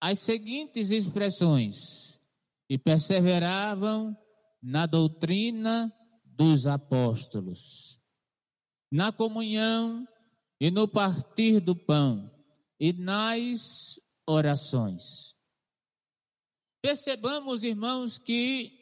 as 0.00 0.18
seguintes 0.20 0.90
expressões: 0.90 2.18
e 2.68 2.78
perseveravam 2.78 4.16
na 4.62 4.86
doutrina 4.86 5.92
dos 6.24 6.66
apóstolos, 6.66 8.00
na 8.90 9.10
comunhão 9.10 10.06
e 10.60 10.70
no 10.70 10.86
partir 10.86 11.60
do 11.60 11.74
pão 11.74 12.30
e 12.78 12.92
nas 12.92 13.98
orações. 14.26 15.34
Percebamos, 16.80 17.62
irmãos, 17.62 18.16
que 18.16 18.72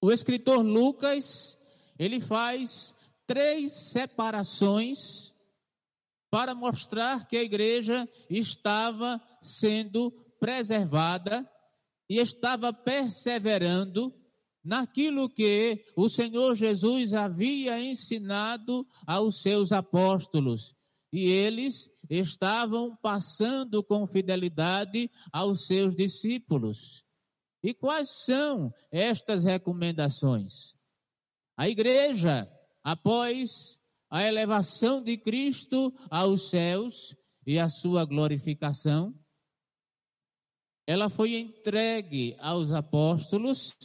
o 0.00 0.12
escritor 0.12 0.64
Lucas 0.64 1.58
ele 1.98 2.20
faz 2.20 2.94
três 3.26 3.72
separações 3.72 5.32
para 6.30 6.54
mostrar 6.54 7.26
que 7.26 7.36
a 7.36 7.42
igreja 7.42 8.08
estava 8.28 9.20
sendo 9.46 10.10
preservada 10.38 11.48
e 12.08 12.18
estava 12.18 12.72
perseverando 12.72 14.14
naquilo 14.64 15.28
que 15.28 15.84
o 15.96 16.08
Senhor 16.08 16.54
Jesus 16.56 17.12
havia 17.12 17.80
ensinado 17.80 18.86
aos 19.06 19.40
seus 19.40 19.70
apóstolos. 19.72 20.74
E 21.12 21.24
eles 21.24 21.88
estavam 22.10 22.96
passando 22.96 23.82
com 23.82 24.06
fidelidade 24.06 25.08
aos 25.32 25.66
seus 25.66 25.94
discípulos. 25.94 27.04
E 27.62 27.72
quais 27.72 28.24
são 28.24 28.72
estas 28.90 29.44
recomendações? 29.44 30.74
A 31.56 31.68
igreja, 31.68 32.50
após 32.82 33.80
a 34.10 34.24
elevação 34.24 35.02
de 35.02 35.16
Cristo 35.16 35.92
aos 36.10 36.50
céus 36.50 37.16
e 37.46 37.58
a 37.58 37.68
sua 37.68 38.04
glorificação, 38.04 39.14
ela 40.86 41.08
foi 41.08 41.36
entregue 41.36 42.36
aos 42.38 42.70
apóstolos 42.70 43.76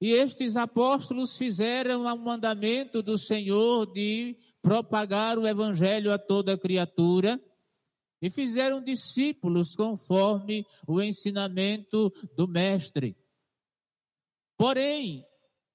e 0.00 0.10
estes 0.12 0.56
apóstolos 0.56 1.36
fizeram 1.36 2.04
o 2.04 2.18
mandamento 2.18 3.02
do 3.02 3.18
Senhor 3.18 3.86
de 3.92 4.36
propagar 4.62 5.38
o 5.38 5.46
evangelho 5.46 6.12
a 6.12 6.18
toda 6.18 6.58
criatura 6.58 7.40
e 8.22 8.30
fizeram 8.30 8.82
discípulos 8.82 9.74
conforme 9.74 10.64
o 10.86 11.02
ensinamento 11.02 12.12
do 12.36 12.48
mestre. 12.48 13.16
Porém, 14.56 15.26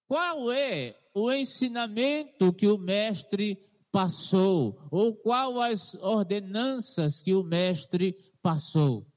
qual 0.08 0.52
é 0.52 0.96
o 1.14 1.32
ensinamento 1.32 2.54
que 2.54 2.68
o 2.68 2.78
mestre 2.78 3.58
passou, 3.92 4.80
ou 4.92 5.16
qual 5.16 5.60
as 5.62 5.96
ordenanças 5.96 7.22
que 7.22 7.34
o 7.34 7.44
mestre 7.44 8.14
passou. 8.42 9.09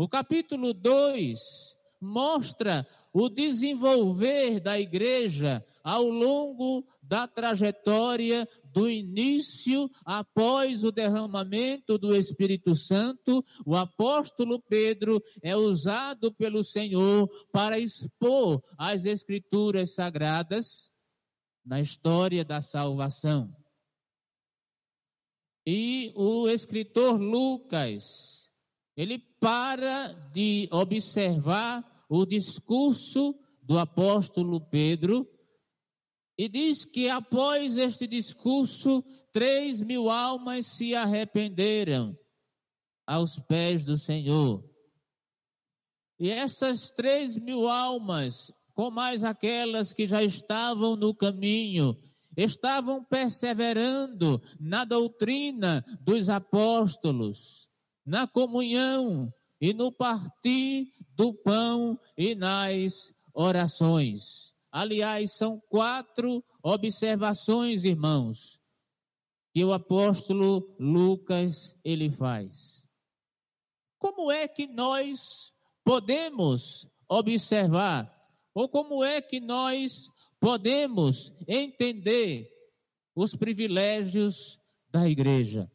O 0.00 0.08
capítulo 0.08 0.72
2 0.72 1.76
mostra 2.00 2.86
o 3.12 3.28
desenvolver 3.28 4.60
da 4.60 4.78
igreja 4.78 5.66
ao 5.82 6.04
longo 6.08 6.86
da 7.02 7.26
trajetória 7.26 8.48
do 8.66 8.88
início 8.88 9.90
após 10.04 10.84
o 10.84 10.92
derramamento 10.92 11.98
do 11.98 12.14
Espírito 12.14 12.76
Santo, 12.76 13.44
o 13.66 13.74
apóstolo 13.74 14.60
Pedro 14.60 15.20
é 15.42 15.56
usado 15.56 16.32
pelo 16.32 16.62
Senhor 16.62 17.28
para 17.50 17.80
expor 17.80 18.62
as 18.78 19.04
escrituras 19.04 19.96
sagradas 19.96 20.92
na 21.66 21.80
história 21.80 22.44
da 22.44 22.60
salvação. 22.60 23.52
E 25.66 26.12
o 26.14 26.48
escritor 26.48 27.20
Lucas, 27.20 28.37
ele 28.98 29.20
para 29.40 30.08
de 30.32 30.68
observar 30.72 32.04
o 32.10 32.26
discurso 32.26 33.32
do 33.62 33.78
apóstolo 33.78 34.60
Pedro 34.60 35.24
E 36.36 36.48
diz 36.48 36.84
que 36.84 37.08
após 37.08 37.76
este 37.76 38.06
discurso, 38.08 39.04
três 39.32 39.80
mil 39.80 40.10
almas 40.10 40.66
se 40.66 40.94
arrependeram 40.94 42.16
aos 43.06 43.38
pés 43.40 43.84
do 43.84 43.96
Senhor. 43.96 44.64
E 46.18 46.30
essas 46.30 46.90
três 46.90 47.36
mil 47.36 47.68
almas, 47.68 48.52
com 48.74 48.90
mais 48.90 49.22
aquelas 49.22 49.92
que 49.92 50.06
já 50.06 50.22
estavam 50.22 50.96
no 50.96 51.14
caminho, 51.14 51.96
estavam 52.36 53.04
perseverando 53.04 54.40
na 54.60 54.84
doutrina 54.84 55.84
dos 56.00 56.28
apóstolos, 56.28 57.67
na 58.08 58.26
comunhão 58.26 59.30
e 59.60 59.74
no 59.74 59.92
partir 59.92 60.90
do 61.14 61.34
pão 61.34 62.00
e 62.16 62.34
nas 62.34 63.12
orações. 63.34 64.54
Aliás, 64.72 65.36
são 65.36 65.60
quatro 65.68 66.42
observações, 66.62 67.84
irmãos, 67.84 68.58
que 69.52 69.62
o 69.62 69.74
apóstolo 69.74 70.74
Lucas 70.80 71.76
ele 71.84 72.10
faz. 72.10 72.88
Como 73.98 74.32
é 74.32 74.48
que 74.48 74.66
nós 74.66 75.52
podemos 75.84 76.90
observar 77.10 78.10
ou 78.54 78.70
como 78.70 79.04
é 79.04 79.20
que 79.20 79.38
nós 79.38 80.10
podemos 80.40 81.34
entender 81.46 82.48
os 83.14 83.36
privilégios 83.36 84.58
da 84.90 85.06
igreja? 85.06 85.70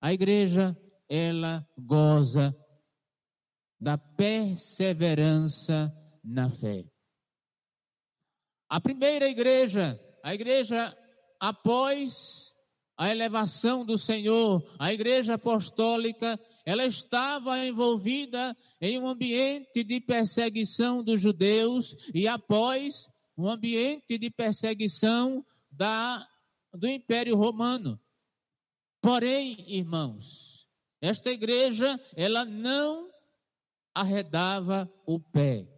A 0.00 0.12
igreja, 0.12 0.78
ela 1.08 1.66
goza 1.78 2.54
da 3.80 3.98
perseverança 3.98 5.92
na 6.22 6.48
fé. 6.48 6.84
A 8.68 8.80
primeira 8.80 9.28
igreja, 9.28 10.00
a 10.22 10.34
igreja 10.34 10.96
após 11.38 12.54
a 12.96 13.10
elevação 13.10 13.84
do 13.84 13.98
Senhor, 13.98 14.64
a 14.78 14.92
igreja 14.92 15.34
apostólica, 15.34 16.40
ela 16.64 16.86
estava 16.86 17.58
envolvida 17.66 18.56
em 18.80 18.98
um 18.98 19.08
ambiente 19.08 19.84
de 19.84 20.00
perseguição 20.00 21.02
dos 21.02 21.20
judeus 21.20 21.94
e 22.14 22.26
após 22.26 23.10
um 23.36 23.48
ambiente 23.48 24.16
de 24.16 24.30
perseguição 24.30 25.44
da, 25.70 26.26
do 26.72 26.86
Império 26.86 27.36
Romano. 27.36 28.00
Porém, 29.02 29.56
irmãos, 29.68 30.63
esta 31.04 31.30
igreja, 31.30 32.00
ela 32.16 32.46
não 32.46 33.10
arredava 33.94 34.90
o 35.06 35.20
pé. 35.20 35.68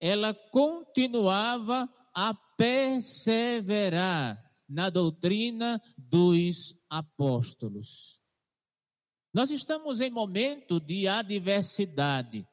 Ela 0.00 0.34
continuava 0.34 1.88
a 2.12 2.34
perseverar 2.58 4.36
na 4.68 4.90
doutrina 4.90 5.80
dos 5.96 6.74
apóstolos. 6.90 8.20
Nós 9.32 9.52
estamos 9.52 10.00
em 10.00 10.10
momento 10.10 10.80
de 10.80 11.06
adversidade. 11.06 12.44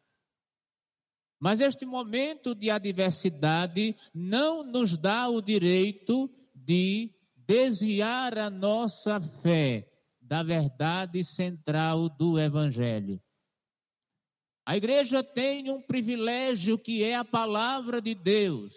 Mas 1.39 1.59
este 1.59 1.83
momento 1.83 2.53
de 2.53 2.69
adversidade 2.69 3.95
não 4.13 4.63
nos 4.63 4.95
dá 4.95 5.27
o 5.29 5.41
direito 5.41 6.29
de 6.53 7.09
desviar 7.35 8.37
a 8.37 8.51
nossa 8.51 9.19
fé 9.19 9.89
da 10.23 10.41
verdade 10.41 11.23
central 11.23 12.09
do 12.09 12.39
Evangelho. 12.39 13.21
A 14.65 14.77
igreja 14.77 15.21
tem 15.21 15.69
um 15.69 15.81
privilégio 15.81 16.79
que 16.79 17.03
é 17.03 17.15
a 17.15 17.25
palavra 17.25 18.01
de 18.01 18.15
Deus. 18.15 18.73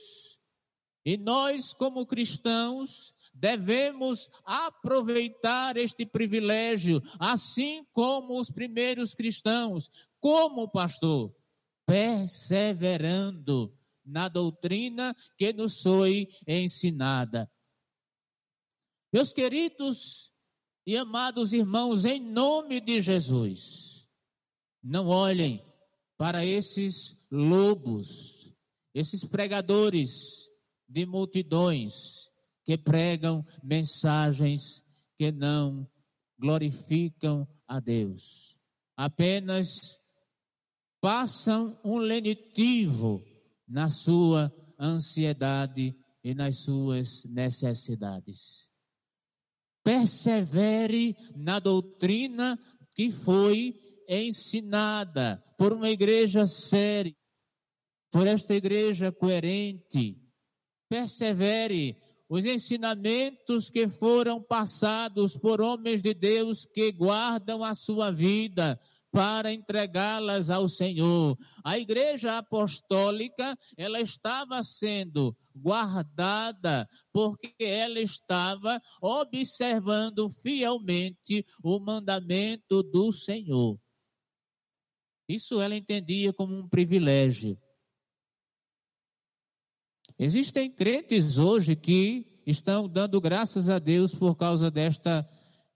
E 1.05 1.17
nós, 1.17 1.73
como 1.73 2.05
cristãos, 2.05 3.15
devemos 3.33 4.29
aproveitar 4.45 5.77
este 5.77 6.05
privilégio, 6.05 7.01
assim 7.21 7.87
como 7.93 8.41
os 8.41 8.51
primeiros 8.51 9.15
cristãos, 9.15 9.89
como 10.19 10.69
pastor, 10.69 11.33
perseverando 11.87 13.73
na 14.05 14.29
doutrina 14.29 15.15
que 15.39 15.53
nos 15.53 15.81
foi 15.81 16.27
ensinada. 16.49 17.49
Meus 19.13 19.33
queridos 19.33 20.33
e 20.87 20.97
amados 20.97 21.53
irmãos, 21.53 22.05
em 22.05 22.21
nome 22.21 22.81
de 22.81 23.01
Jesus, 23.01 24.09
não 24.81 25.09
olhem 25.09 25.61
para 26.17 26.47
esses 26.47 27.17
lobos, 27.31 28.55
esses 28.95 29.25
pregadores 29.25 30.49
de 30.89 31.05
multidões 31.05 32.31
que 32.65 32.79
pregam 32.79 33.45
mensagens 33.65 34.85
que 35.19 35.33
não 35.33 35.91
glorificam 36.39 37.49
a 37.67 37.81
Deus. 37.81 38.57
Apenas 38.97 39.99
passam 41.01 41.79
um 41.85 41.99
lenitivo 41.99 43.25
na 43.67 43.91
sua 43.91 44.55
ansiedade 44.79 45.97
e 46.23 46.35
nas 46.35 46.59
suas 46.59 47.25
necessidades. 47.25 48.71
Persevere 49.87 51.15
na 51.37 51.61
doutrina 51.61 52.59
que 52.93 53.09
foi 53.13 53.79
ensinada 54.09 55.41
por 55.57 55.73
uma 55.73 55.89
igreja 55.89 56.45
séria, 56.45 57.15
por 58.11 58.27
esta 58.27 58.53
igreja 58.53 59.13
coerente. 59.13 60.21
Persevere 60.89 61.97
os 62.29 62.45
ensinamentos 62.45 63.71
que 63.71 63.87
foram 63.87 64.43
passados 64.43 65.37
por 65.37 65.61
homens 65.61 66.03
de 66.03 66.15
Deus 66.15 66.67
que 66.67 66.91
guardam 66.91 67.63
a 67.63 67.73
sua 67.73 68.11
vida 68.11 68.81
para 69.13 69.53
entregá-las 69.53 70.51
ao 70.51 70.69
Senhor. 70.69 71.37
A 71.65 71.79
igreja 71.79 72.39
apostólica, 72.39 73.57
ela 73.77 74.01
estava 74.01 74.63
sendo 74.63 75.37
guardada 75.55 76.89
porque 77.13 77.55
ela 77.59 78.01
estava 78.01 78.81
observando 79.01 80.29
fielmente 80.29 81.45
o 81.63 81.81
mandamento 81.81 82.83
do 82.83 83.11
Senhor. 83.13 83.79
Isso 85.29 85.61
ela 85.61 85.75
entendia 85.75 86.33
como 86.33 86.57
um 86.57 86.69
privilégio. 86.69 87.59
Existem 90.19 90.71
crentes 90.71 91.37
hoje 91.37 91.77
que 91.77 92.41
estão 92.47 92.89
dando 92.89 93.21
graças 93.21 93.69
a 93.69 93.79
Deus 93.79 94.15
por 94.15 94.37
causa 94.37 94.71
desta 94.71 95.29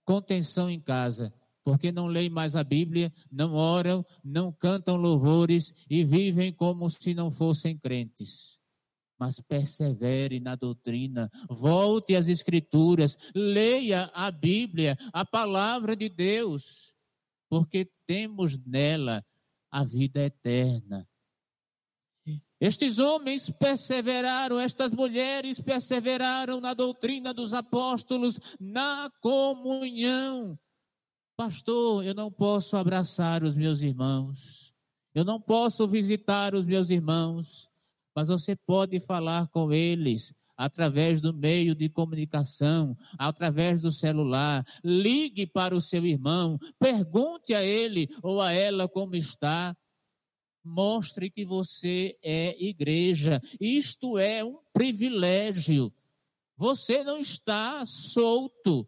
contenção 0.05 0.69
em 0.69 0.79
casa, 0.79 1.33
porque 1.63 1.91
não 1.91 2.07
leem 2.07 2.29
mais 2.29 2.55
a 2.55 2.63
Bíblia, 2.63 3.13
não 3.31 3.53
oram, 3.53 4.05
não 4.23 4.51
cantam 4.51 4.95
louvores 4.95 5.73
e 5.89 6.03
vivem 6.03 6.51
como 6.51 6.89
se 6.89 7.13
não 7.13 7.31
fossem 7.31 7.77
crentes. 7.77 8.59
Mas 9.19 9.39
persevere 9.39 10.39
na 10.39 10.55
doutrina, 10.55 11.29
volte 11.49 12.15
às 12.15 12.27
Escrituras, 12.27 13.15
leia 13.35 14.09
a 14.13 14.31
Bíblia, 14.31 14.97
a 15.13 15.23
palavra 15.23 15.95
de 15.95 16.09
Deus, 16.09 16.95
porque 17.47 17.87
temos 18.07 18.57
nela 18.65 19.23
a 19.69 19.83
vida 19.83 20.21
eterna. 20.21 21.07
Estes 22.59 22.99
homens 22.99 23.49
perseveraram, 23.49 24.59
estas 24.59 24.93
mulheres 24.93 25.59
perseveraram 25.59 26.61
na 26.61 26.75
doutrina 26.75 27.33
dos 27.33 27.53
apóstolos, 27.53 28.39
na 28.59 29.11
comunhão. 29.19 30.59
Pastor, 31.41 32.05
eu 32.05 32.13
não 32.13 32.31
posso 32.31 32.77
abraçar 32.77 33.43
os 33.43 33.57
meus 33.57 33.81
irmãos, 33.81 34.75
eu 35.11 35.25
não 35.25 35.41
posso 35.41 35.87
visitar 35.87 36.53
os 36.53 36.67
meus 36.67 36.91
irmãos, 36.91 37.67
mas 38.15 38.27
você 38.27 38.55
pode 38.55 38.99
falar 38.99 39.47
com 39.47 39.73
eles 39.73 40.35
através 40.55 41.19
do 41.19 41.33
meio 41.33 41.73
de 41.73 41.89
comunicação, 41.89 42.95
através 43.17 43.81
do 43.81 43.91
celular. 43.91 44.63
Ligue 44.83 45.47
para 45.47 45.75
o 45.75 45.81
seu 45.81 46.05
irmão, 46.05 46.59
pergunte 46.77 47.55
a 47.55 47.63
ele 47.63 48.07
ou 48.21 48.39
a 48.39 48.51
ela 48.51 48.87
como 48.87 49.15
está. 49.15 49.75
Mostre 50.63 51.31
que 51.31 51.43
você 51.43 52.15
é 52.21 52.55
igreja. 52.63 53.41
Isto 53.59 54.19
é 54.19 54.45
um 54.45 54.59
privilégio. 54.71 55.91
Você 56.55 57.03
não 57.03 57.17
está 57.17 57.83
solto, 57.87 58.87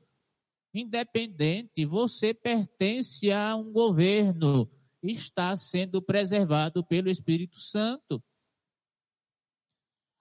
independente. 0.73 1.85
Você 1.85 2.33
pertence 2.33 3.31
a 3.31 3.55
um 3.55 3.71
governo. 3.71 4.69
Está 5.01 5.55
sendo 5.57 6.01
preservado 6.01 6.83
pelo 6.85 7.09
Espírito 7.09 7.59
Santo 7.59 8.23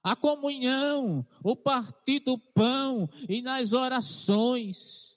a 0.02 0.16
comunhão, 0.16 1.24
o 1.44 1.54
partir 1.54 2.18
do 2.20 2.36
pão 2.36 3.08
e 3.28 3.40
nas 3.40 3.72
orações. 3.72 5.16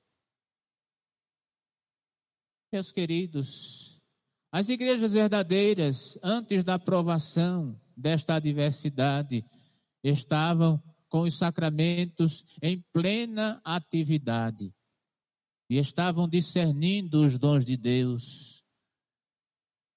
Meus 2.72 2.92
queridos, 2.92 4.00
as 4.52 4.70
igrejas 4.70 5.14
verdadeiras, 5.14 6.20
antes 6.22 6.64
da 6.64 6.76
aprovação 6.76 7.82
desta 7.98 8.36
adversidade, 8.36 9.44
estavam 10.04 10.82
com 11.10 11.22
os 11.22 11.36
sacramentos 11.36 12.46
em 12.62 12.80
plena 12.94 13.60
atividade 13.66 14.72
e 15.70 15.78
estavam 15.78 16.28
discernindo 16.28 17.26
os 17.26 17.38
dons 17.38 17.66
de 17.66 17.76
Deus. 17.76 18.64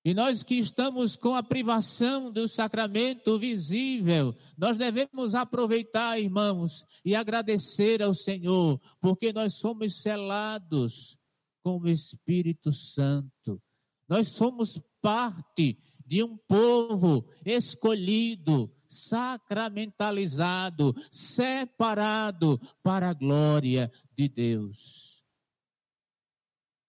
E 0.04 0.14
nós 0.14 0.42
que 0.42 0.54
estamos 0.54 1.16
com 1.16 1.35
a 1.35 1.42
privação 1.42 2.31
do 2.31 2.48
sacramento 2.48 3.38
visível, 3.38 4.35
nós 4.57 4.78
devemos 4.78 5.35
aproveitar, 5.35 6.18
irmãos, 6.18 6.87
e 7.04 7.14
agradecer 7.14 8.02
ao 8.02 8.14
Senhor, 8.14 8.81
porque 9.00 9.33
nós 9.33 9.57
somos 9.57 10.00
selados 10.00 11.18
com 11.62 11.78
o 11.78 11.88
Espírito 11.88 12.72
Santo. 12.72 13.61
Nós 14.09 14.28
somos 14.28 14.81
parte 15.02 15.78
de 16.07 16.22
um 16.22 16.38
povo 16.38 17.26
escolhido, 17.44 18.72
sacramentalizado, 18.88 20.94
separado 21.11 22.59
para 22.83 23.11
a 23.11 23.12
glória 23.12 23.92
de 24.14 24.26
Deus. 24.26 25.17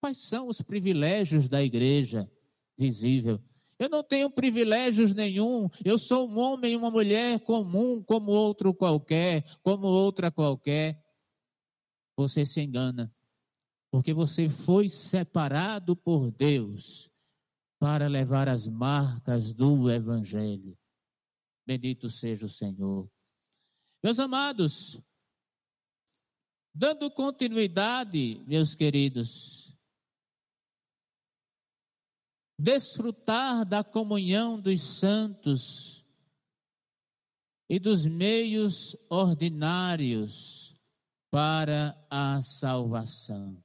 Quais 0.00 0.18
são 0.18 0.48
os 0.48 0.62
privilégios 0.62 1.48
da 1.48 1.62
igreja 1.62 2.30
visível? 2.76 3.38
Eu 3.78 3.88
não 3.88 4.02
tenho 4.02 4.30
privilégios 4.30 5.14
nenhum. 5.14 5.68
Eu 5.84 5.98
sou 5.98 6.28
um 6.28 6.38
homem 6.38 6.72
e 6.72 6.76
uma 6.76 6.90
mulher 6.90 7.40
comum, 7.40 8.02
como 8.02 8.30
outro 8.30 8.74
qualquer, 8.74 9.42
como 9.62 9.86
outra 9.86 10.30
qualquer. 10.30 11.02
Você 12.16 12.44
se 12.44 12.60
engana, 12.60 13.14
porque 13.90 14.12
você 14.12 14.48
foi 14.48 14.88
separado 14.88 15.96
por 15.96 16.30
Deus 16.30 17.10
para 17.78 18.06
levar 18.06 18.48
as 18.48 18.66
marcas 18.66 19.54
do 19.54 19.90
Evangelho. 19.90 20.78
Bendito 21.66 22.10
seja 22.10 22.44
o 22.44 22.50
Senhor. 22.50 23.10
Meus 24.02 24.18
amados, 24.18 25.00
dando 26.74 27.10
continuidade, 27.10 28.42
meus 28.46 28.74
queridos, 28.74 29.69
desfrutar 32.60 33.64
da 33.64 33.82
comunhão 33.82 34.60
dos 34.60 34.82
santos 34.82 36.04
e 37.68 37.78
dos 37.78 38.04
meios 38.04 38.94
ordinários 39.08 40.74
para 41.30 41.96
a 42.10 42.40
salvação. 42.42 43.56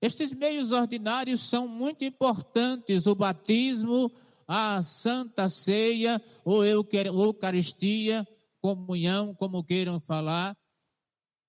Estes 0.00 0.32
meios 0.32 0.72
ordinários 0.72 1.42
são 1.42 1.68
muito 1.68 2.04
importantes, 2.04 3.06
o 3.06 3.14
batismo, 3.14 4.10
a 4.48 4.82
Santa 4.82 5.48
Ceia, 5.48 6.20
ou 6.44 6.64
Eucaristia, 6.64 8.26
comunhão, 8.60 9.34
como 9.34 9.62
queiram 9.62 10.00
falar, 10.00 10.56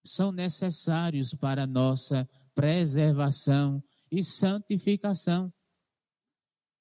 são 0.06 0.32
necessários 0.32 1.34
para 1.34 1.64
a 1.64 1.68
nossa 1.68 2.30
preservação 2.54 3.82
e 4.14 4.24
santificação. 4.24 5.52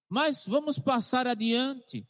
Mas 0.07 0.45
vamos 0.47 0.79
passar 0.79 1.27
adiante. 1.27 2.07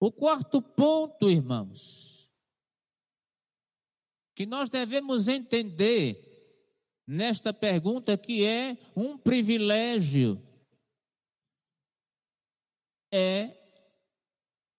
O 0.00 0.10
quarto 0.10 0.60
ponto, 0.60 1.30
irmãos, 1.30 2.28
que 4.34 4.44
nós 4.44 4.68
devemos 4.68 5.28
entender 5.28 6.24
nesta 7.06 7.52
pergunta 7.52 8.18
que 8.18 8.44
é 8.44 8.76
um 8.96 9.16
privilégio 9.16 10.44
é 13.12 13.56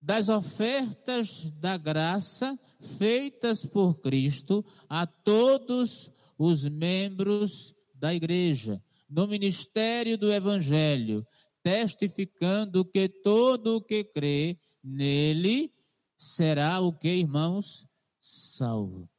das 0.02 0.30
ofertas 0.30 1.52
da 1.54 1.78
graça 1.78 2.60
feitas 2.98 3.66
por 3.66 4.00
Cristo 4.02 4.64
a 4.88 5.08
todos 5.08 6.12
os 6.38 6.66
membros 6.70 7.80
da 8.00 8.14
igreja, 8.14 8.82
no 9.10 9.28
ministério 9.28 10.18
do 10.18 10.32
Evangelho, 10.32 11.26
testificando 11.64 12.86
que 12.86 13.10
todo 13.10 13.78
o 13.78 13.82
que 13.82 14.04
crê 14.04 14.60
nele 14.84 15.74
será 16.16 16.80
o 16.80 16.94
que, 16.94 17.10
irmãos? 17.10 17.88
Salvo. 18.20 19.10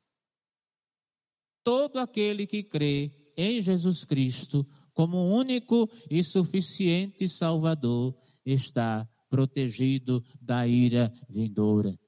Todo 1.65 1.99
aquele 1.99 2.47
que 2.47 2.63
crê 2.63 3.11
em 3.37 3.61
Jesus 3.61 4.05
Cristo 4.05 4.67
como 4.93 5.35
único 5.35 5.89
e 6.11 6.23
suficiente 6.23 7.29
Salvador 7.29 8.15
está 8.45 9.09
protegido 9.29 10.23
da 10.41 10.67
ira 10.67 11.13
vindoura. 11.29 11.99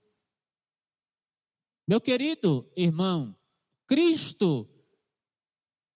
Meu 1.86 2.00
querido 2.00 2.70
irmão, 2.76 3.36
Cristo, 3.86 4.68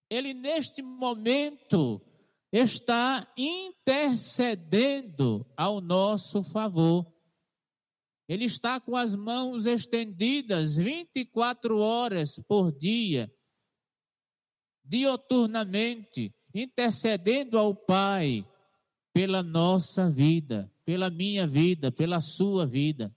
ele 0.09 0.33
neste 0.33 0.81
momento 0.81 2.01
está 2.51 3.31
intercedendo 3.37 5.45
ao 5.55 5.79
nosso 5.81 6.43
favor. 6.43 7.05
Ele 8.27 8.45
está 8.45 8.79
com 8.79 8.95
as 8.95 9.15
mãos 9.15 9.65
estendidas 9.65 10.75
24 10.75 11.79
horas 11.79 12.39
por 12.47 12.71
dia, 12.71 13.33
dioturnamente, 14.83 16.31
intercedendo 16.53 17.57
ao 17.57 17.73
Pai 17.73 18.45
pela 19.13 19.41
nossa 19.41 20.11
vida, 20.11 20.71
pela 20.83 21.09
minha 21.09 21.47
vida, 21.47 21.91
pela 21.91 22.19
sua 22.19 22.67
vida. 22.67 23.15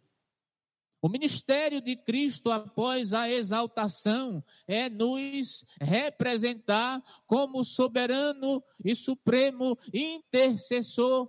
O 1.03 1.09
ministério 1.09 1.81
de 1.81 1.97
Cristo 1.97 2.51
após 2.51 3.13
a 3.13 3.31
exaltação 3.31 4.45
é 4.67 4.89
nos 4.91 5.65
representar 5.81 7.03
como 7.27 7.65
soberano 7.65 8.63
e 8.85 8.95
supremo 8.95 9.79
intercessor. 9.95 11.29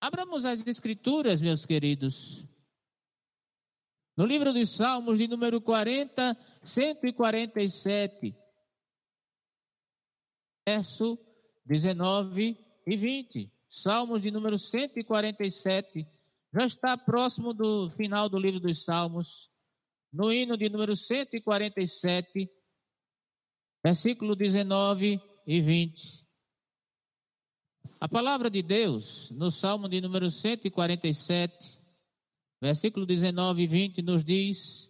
Abramos 0.00 0.44
as 0.44 0.64
escrituras, 0.66 1.42
meus 1.42 1.64
queridos. 1.64 2.46
No 4.16 4.24
livro 4.24 4.52
dos 4.52 4.70
Salmos, 4.70 5.18
de 5.18 5.26
número 5.26 5.60
40, 5.60 6.36
147 6.60 8.36
verso 10.66 11.18
19 11.66 12.58
e 12.86 12.96
20. 12.96 13.53
Salmos 13.74 14.22
de 14.22 14.30
número 14.30 14.56
147. 14.56 16.06
Já 16.54 16.64
está 16.64 16.96
próximo 16.96 17.52
do 17.52 17.90
final 17.90 18.28
do 18.28 18.38
livro 18.38 18.60
dos 18.60 18.84
Salmos. 18.84 19.50
No 20.12 20.32
hino 20.32 20.56
de 20.56 20.70
número 20.70 20.94
147, 20.96 22.48
versículo 23.82 24.36
19 24.36 25.20
e 25.44 25.60
20. 25.60 26.24
A 27.98 28.08
palavra 28.08 28.48
de 28.48 28.62
Deus, 28.62 29.32
no 29.32 29.50
Salmo 29.50 29.88
de 29.88 30.00
número 30.00 30.30
147, 30.30 31.80
versículo 32.62 33.04
19 33.04 33.60
e 33.60 33.66
20, 33.66 34.02
nos 34.02 34.24
diz 34.24 34.88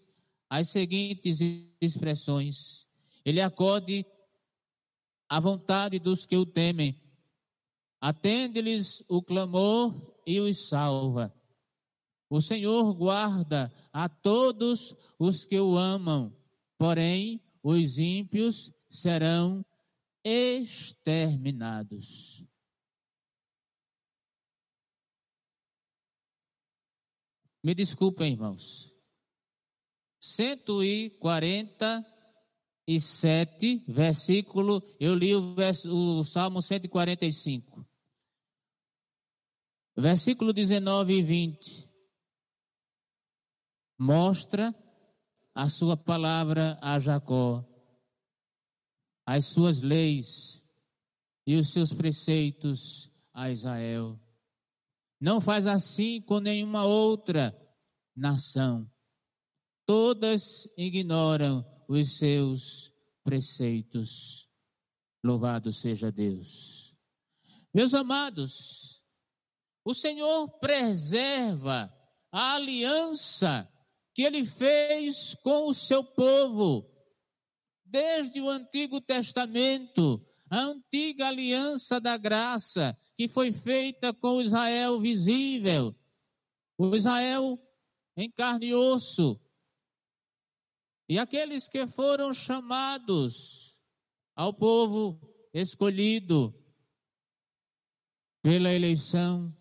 as 0.50 0.68
seguintes 0.68 1.38
expressões: 1.80 2.86
Ele 3.24 3.40
acode 3.40 4.04
a 5.26 5.40
vontade 5.40 5.98
dos 5.98 6.26
que 6.26 6.36
o 6.36 6.44
temem. 6.44 7.03
Atende-lhes 8.04 9.02
o 9.08 9.22
clamor 9.22 9.94
e 10.26 10.38
os 10.38 10.68
salva. 10.68 11.34
O 12.28 12.42
Senhor 12.42 12.92
guarda 12.92 13.72
a 13.90 14.10
todos 14.10 14.94
os 15.18 15.46
que 15.46 15.58
o 15.58 15.78
amam, 15.78 16.36
porém 16.76 17.42
os 17.62 17.96
ímpios 17.96 18.74
serão 18.90 19.64
exterminados. 20.22 22.46
Me 27.62 27.74
desculpem, 27.74 28.32
irmãos. 28.32 28.92
140 30.20 32.04
e 32.86 33.00
7, 33.00 33.82
versículo, 33.88 34.82
eu 35.00 35.14
li 35.14 35.34
o, 35.34 35.54
vers, 35.54 35.86
o 35.86 36.22
Salmo 36.22 36.60
145. 36.60 37.83
Versículo 39.96 40.52
19 40.52 41.12
e 41.12 41.22
20. 41.22 41.90
Mostra 43.98 44.74
a 45.54 45.68
sua 45.68 45.96
palavra 45.96 46.76
a 46.82 46.98
Jacó, 46.98 47.64
as 49.24 49.46
suas 49.46 49.82
leis 49.82 50.64
e 51.46 51.56
os 51.56 51.72
seus 51.72 51.92
preceitos 51.92 53.10
a 53.32 53.50
Israel. 53.50 54.20
Não 55.20 55.40
faz 55.40 55.66
assim 55.66 56.20
com 56.20 56.40
nenhuma 56.40 56.84
outra 56.84 57.56
nação. 58.16 58.90
Todas 59.86 60.66
ignoram 60.76 61.64
os 61.88 62.18
seus 62.18 62.92
preceitos. 63.22 64.48
Louvado 65.22 65.72
seja 65.72 66.10
Deus. 66.10 66.96
Meus 67.72 67.94
amados, 67.94 69.03
O 69.84 69.94
Senhor 69.94 70.48
preserva 70.58 71.92
a 72.32 72.54
aliança 72.54 73.70
que 74.14 74.22
ele 74.22 74.46
fez 74.46 75.34
com 75.42 75.68
o 75.68 75.74
seu 75.74 76.02
povo. 76.02 76.90
Desde 77.84 78.40
o 78.40 78.48
Antigo 78.48 79.00
Testamento, 79.00 80.24
a 80.50 80.58
antiga 80.58 81.28
aliança 81.28 82.00
da 82.00 82.16
graça, 82.16 82.96
que 83.16 83.28
foi 83.28 83.52
feita 83.52 84.12
com 84.14 84.36
o 84.36 84.42
Israel 84.42 85.00
visível, 85.00 85.94
o 86.78 86.94
Israel 86.96 87.60
em 88.16 88.30
carne 88.30 88.66
e 88.68 88.74
osso, 88.74 89.40
e 91.08 91.18
aqueles 91.18 91.68
que 91.68 91.86
foram 91.86 92.32
chamados 92.32 93.78
ao 94.34 94.54
povo 94.54 95.20
escolhido 95.52 96.54
pela 98.42 98.72
eleição, 98.72 99.54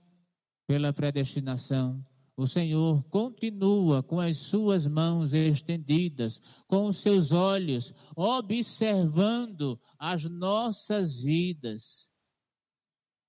pela 0.68 0.94
predestinação, 0.94 2.06
o 2.36 2.48
Senhor 2.48 3.04
continua 3.10 4.02
com 4.02 4.20
as 4.20 4.38
suas 4.38 4.88
mãos 4.88 5.34
estendidas, 5.34 6.42
com 6.68 6.88
os 6.88 6.98
seus 6.98 7.32
olhos, 7.32 7.94
observando 8.16 9.80
as 10.00 10.24
nossas 10.24 11.22
vidas. 11.22 12.12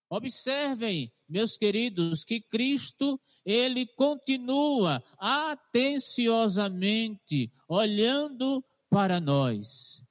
Observem, 0.09 1.13
meus 1.29 1.59
queridos, 1.59 2.25
que 2.25 2.41
Cristo, 2.41 3.21
ele 3.45 3.87
continua 3.87 5.05
atenciosamente 5.19 7.53
olhando 7.69 8.65
para 8.89 9.21
nós. 9.21 10.03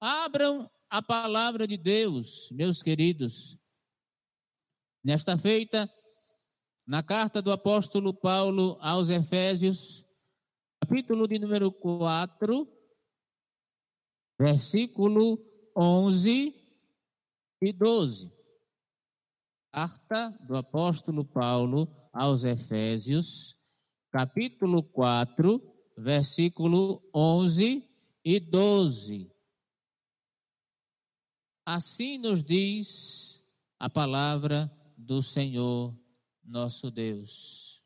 Abram 0.00 0.70
a 0.90 1.00
palavra 1.00 1.66
de 1.66 1.78
Deus, 1.78 2.50
meus 2.52 2.82
queridos. 2.82 3.58
Nesta 5.02 5.38
feita, 5.38 5.90
na 6.88 7.02
carta 7.02 7.42
do 7.42 7.52
apóstolo 7.52 8.14
Paulo 8.14 8.78
aos 8.80 9.10
Efésios, 9.10 10.08
capítulo 10.80 11.28
de 11.28 11.38
número 11.38 11.70
4, 11.70 12.66
versículo 14.40 15.38
11 15.76 16.54
e 17.60 17.72
12. 17.74 18.32
Carta 19.70 20.30
do 20.48 20.56
apóstolo 20.56 21.26
Paulo 21.26 21.94
aos 22.10 22.44
Efésios, 22.44 23.54
capítulo 24.10 24.82
4, 24.82 25.60
versículo 25.94 27.06
11 27.14 27.86
e 28.24 28.40
12. 28.40 29.30
Assim 31.66 32.16
nos 32.16 32.42
diz 32.42 33.44
a 33.78 33.90
palavra 33.90 34.72
do 34.96 35.22
Senhor 35.22 35.94
nosso 36.48 36.90
Deus. 36.90 37.82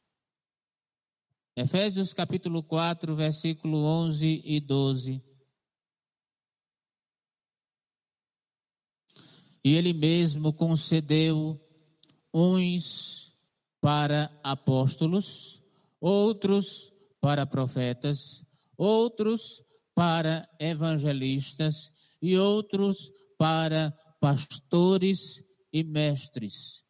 Efésios 1.57 2.12
capítulo 2.12 2.62
4, 2.62 3.14
versículo 3.14 3.79
11 3.85 4.40
e 4.44 4.61
12. 4.61 5.22
E 9.64 9.75
ele 9.75 9.92
mesmo 9.92 10.53
concedeu 10.53 11.61
uns 12.33 13.37
para 13.81 14.31
apóstolos, 14.42 15.62
outros 16.01 16.90
para 17.20 17.44
profetas, 17.44 18.46
outros 18.77 19.62
para 19.94 20.48
evangelistas 20.59 21.92
e 22.20 22.38
outros 22.38 23.12
para 23.37 23.90
pastores 24.20 25.44
e 25.72 25.83
mestres 25.85 26.85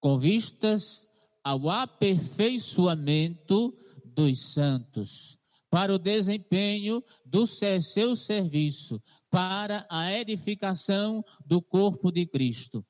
com 0.00 0.18
vistas 0.18 1.06
ao 1.44 1.68
aperfeiçoamento 1.68 3.76
dos 4.04 4.52
santos, 4.52 5.38
para 5.70 5.94
o 5.94 5.98
desempenho 5.98 7.02
do 7.24 7.46
seu 7.46 8.16
serviço, 8.16 9.00
para 9.30 9.86
a 9.88 10.12
edificação 10.12 11.24
do 11.46 11.62
corpo 11.62 12.10
de 12.10 12.26
Cristo. 12.26 12.84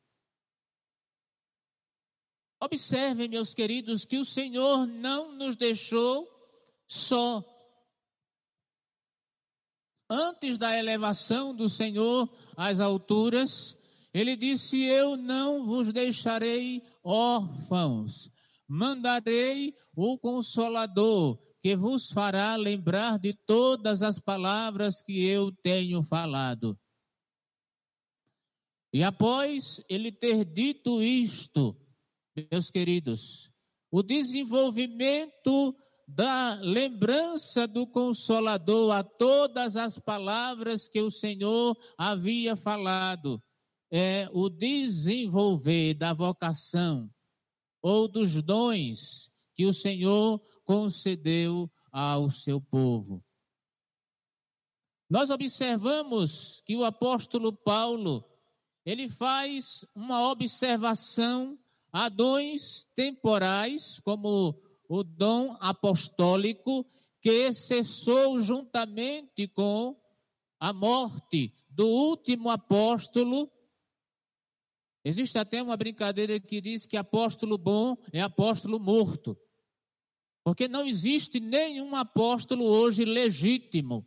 Observem, 2.62 3.28
meus 3.28 3.54
queridos, 3.54 4.04
que 4.04 4.18
o 4.18 4.24
Senhor 4.24 4.86
não 4.86 5.32
nos 5.32 5.56
deixou 5.56 6.28
só. 6.86 7.42
Antes 10.10 10.58
da 10.58 10.76
elevação 10.76 11.54
do 11.54 11.70
Senhor 11.70 12.28
às 12.56 12.80
alturas, 12.80 13.78
ele 14.12 14.36
disse: 14.36 14.82
Eu 14.82 15.16
não 15.16 15.64
vos 15.64 15.92
deixarei 15.92 16.82
órfãos, 17.10 18.30
mandarei 18.68 19.74
o 19.96 20.16
Consolador, 20.16 21.36
que 21.60 21.74
vos 21.76 22.10
fará 22.12 22.54
lembrar 22.54 23.18
de 23.18 23.34
todas 23.34 24.00
as 24.00 24.18
palavras 24.18 25.02
que 25.02 25.24
eu 25.24 25.50
tenho 25.50 26.04
falado. 26.04 26.78
E 28.92 29.02
após 29.02 29.82
ele 29.88 30.12
ter 30.12 30.44
dito 30.44 31.02
isto, 31.02 31.76
meus 32.50 32.70
queridos, 32.70 33.50
o 33.90 34.02
desenvolvimento 34.02 35.76
da 36.06 36.54
lembrança 36.62 37.66
do 37.66 37.86
Consolador 37.86 38.94
a 38.94 39.02
todas 39.02 39.76
as 39.76 39.98
palavras 39.98 40.88
que 40.88 41.00
o 41.00 41.10
Senhor 41.10 41.76
havia 41.98 42.56
falado 42.56 43.40
é 43.90 44.28
o 44.32 44.48
desenvolver 44.48 45.94
da 45.94 46.12
vocação 46.12 47.10
ou 47.82 48.06
dos 48.06 48.40
dons 48.42 49.30
que 49.54 49.66
o 49.66 49.74
Senhor 49.74 50.40
concedeu 50.64 51.70
ao 51.92 52.30
seu 52.30 52.60
povo. 52.60 53.24
Nós 55.08 55.28
observamos 55.28 56.62
que 56.64 56.76
o 56.76 56.84
apóstolo 56.84 57.52
Paulo, 57.52 58.24
ele 58.86 59.08
faz 59.08 59.84
uma 59.94 60.30
observação 60.30 61.58
a 61.92 62.08
dons 62.08 62.86
temporais, 62.94 63.98
como 64.04 64.62
o 64.88 65.02
dom 65.02 65.56
apostólico, 65.58 66.86
que 67.20 67.52
cessou 67.52 68.40
juntamente 68.40 69.48
com 69.48 70.00
a 70.60 70.72
morte 70.72 71.52
do 71.68 71.86
último 71.86 72.48
apóstolo 72.48 73.50
Existe 75.04 75.38
até 75.38 75.62
uma 75.62 75.76
brincadeira 75.76 76.38
que 76.38 76.60
diz 76.60 76.86
que 76.86 76.96
apóstolo 76.96 77.56
bom 77.56 77.96
é 78.12 78.20
apóstolo 78.20 78.78
morto. 78.78 79.38
Porque 80.44 80.68
não 80.68 80.84
existe 80.84 81.40
nenhum 81.40 81.94
apóstolo 81.94 82.64
hoje 82.64 83.04
legítimo. 83.04 84.06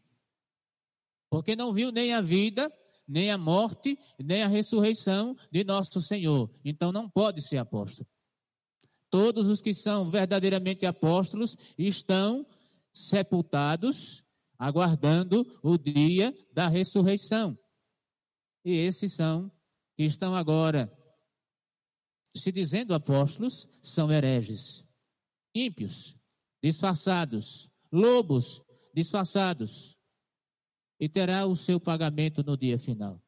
Porque 1.29 1.55
não 1.55 1.73
viu 1.73 1.91
nem 1.91 2.13
a 2.13 2.21
vida, 2.21 2.71
nem 3.07 3.31
a 3.31 3.37
morte, 3.37 3.97
nem 4.23 4.43
a 4.43 4.47
ressurreição 4.47 5.35
de 5.51 5.63
nosso 5.63 5.99
Senhor. 5.99 6.49
Então 6.63 6.91
não 6.91 7.09
pode 7.09 7.41
ser 7.41 7.57
apóstolo. 7.57 8.07
Todos 9.09 9.47
os 9.47 9.61
que 9.61 9.73
são 9.73 10.09
verdadeiramente 10.09 10.85
apóstolos 10.85 11.55
estão 11.77 12.45
sepultados, 12.91 14.23
aguardando 14.57 15.45
o 15.63 15.77
dia 15.77 16.35
da 16.51 16.67
ressurreição. 16.67 17.57
E 18.65 18.71
esses 18.71 19.15
são 19.15 19.51
que 19.95 20.03
estão 20.03 20.35
agora 20.35 20.91
se 22.35 22.51
dizendo 22.51 22.93
apóstolos 22.93 23.69
são 23.81 24.11
hereges, 24.11 24.87
ímpios, 25.53 26.17
disfarçados, 26.61 27.71
lobos 27.91 28.61
disfarçados, 28.93 29.97
e 30.99 31.09
terá 31.09 31.45
o 31.45 31.55
seu 31.55 31.79
pagamento 31.79 32.43
no 32.43 32.57
dia 32.57 32.79
final. 32.79 33.21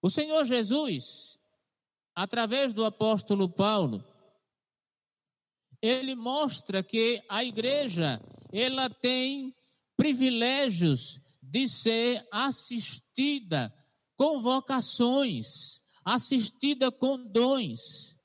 O 0.00 0.10
Senhor 0.10 0.44
Jesus, 0.44 1.38
através 2.14 2.72
do 2.72 2.84
apóstolo 2.84 3.48
Paulo, 3.48 4.04
ele 5.80 6.14
mostra 6.14 6.82
que 6.82 7.22
a 7.28 7.44
igreja, 7.44 8.20
ela 8.52 8.88
tem 8.88 9.54
privilégios 9.96 11.20
de 11.42 11.68
ser 11.68 12.26
assistida 12.30 13.74
convocações, 14.16 15.80
assistida 16.04 16.90
com 16.90 17.16
dons. 17.16 18.18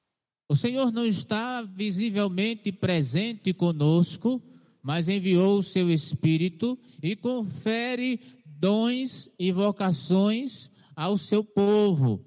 O 0.50 0.56
Senhor 0.56 0.92
não 0.92 1.06
está 1.06 1.62
visivelmente 1.62 2.72
presente 2.72 3.54
conosco, 3.54 4.42
mas 4.82 5.10
enviou 5.10 5.60
o 5.60 5.64
seu 5.64 5.92
Espírito 5.92 6.80
e 7.04 7.16
confere 7.16 8.20
dons 8.46 9.30
e 9.38 9.52
vocações 9.52 10.72
ao 10.96 11.18
seu 11.18 11.44
povo. 11.44 12.26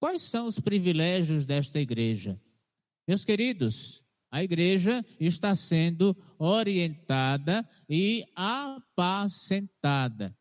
Quais 0.00 0.22
são 0.22 0.46
os 0.46 0.58
privilégios 0.58 1.44
desta 1.44 1.78
igreja? 1.78 2.40
Meus 3.06 3.24
queridos, 3.24 4.02
a 4.30 4.42
igreja 4.42 5.04
está 5.20 5.54
sendo 5.54 6.16
orientada 6.38 7.68
e 7.88 8.24
apacentada. 8.34 10.36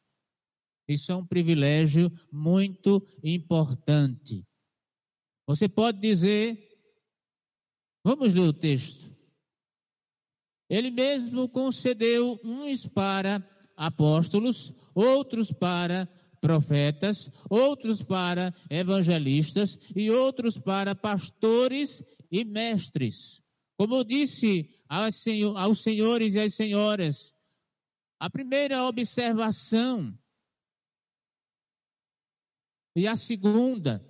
Isso 0.91 1.11
é 1.11 1.15
um 1.15 1.25
privilégio 1.25 2.11
muito 2.31 3.05
importante. 3.23 4.43
Você 5.47 5.69
pode 5.69 5.99
dizer, 5.99 6.57
vamos 8.03 8.33
ler 8.33 8.41
o 8.41 8.53
texto. 8.53 9.09
Ele 10.69 10.91
mesmo 10.91 11.49
concedeu 11.49 12.39
uns 12.43 12.87
para 12.87 13.45
apóstolos, 13.75 14.73
outros 14.93 15.51
para 15.51 16.07
profetas, 16.39 17.29
outros 17.49 18.01
para 18.01 18.53
evangelistas 18.69 19.77
e 19.95 20.09
outros 20.09 20.57
para 20.57 20.95
pastores 20.95 22.03
e 22.31 22.43
mestres. 22.43 23.41
Como 23.77 23.95
eu 23.95 24.03
disse 24.03 24.69
aos, 24.87 25.15
senhores 25.81 26.33
e 26.33 26.39
às 26.39 26.53
senhoras, 26.53 27.33
a 28.19 28.29
primeira 28.29 28.85
observação 28.85 30.17
e 32.95 33.07
a 33.07 33.15
segunda, 33.15 34.05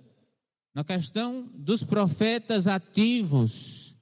na 0.74 0.82
questão 0.84 1.46
dos 1.54 1.84
profetas 1.84 2.66
ativos, 2.66 3.96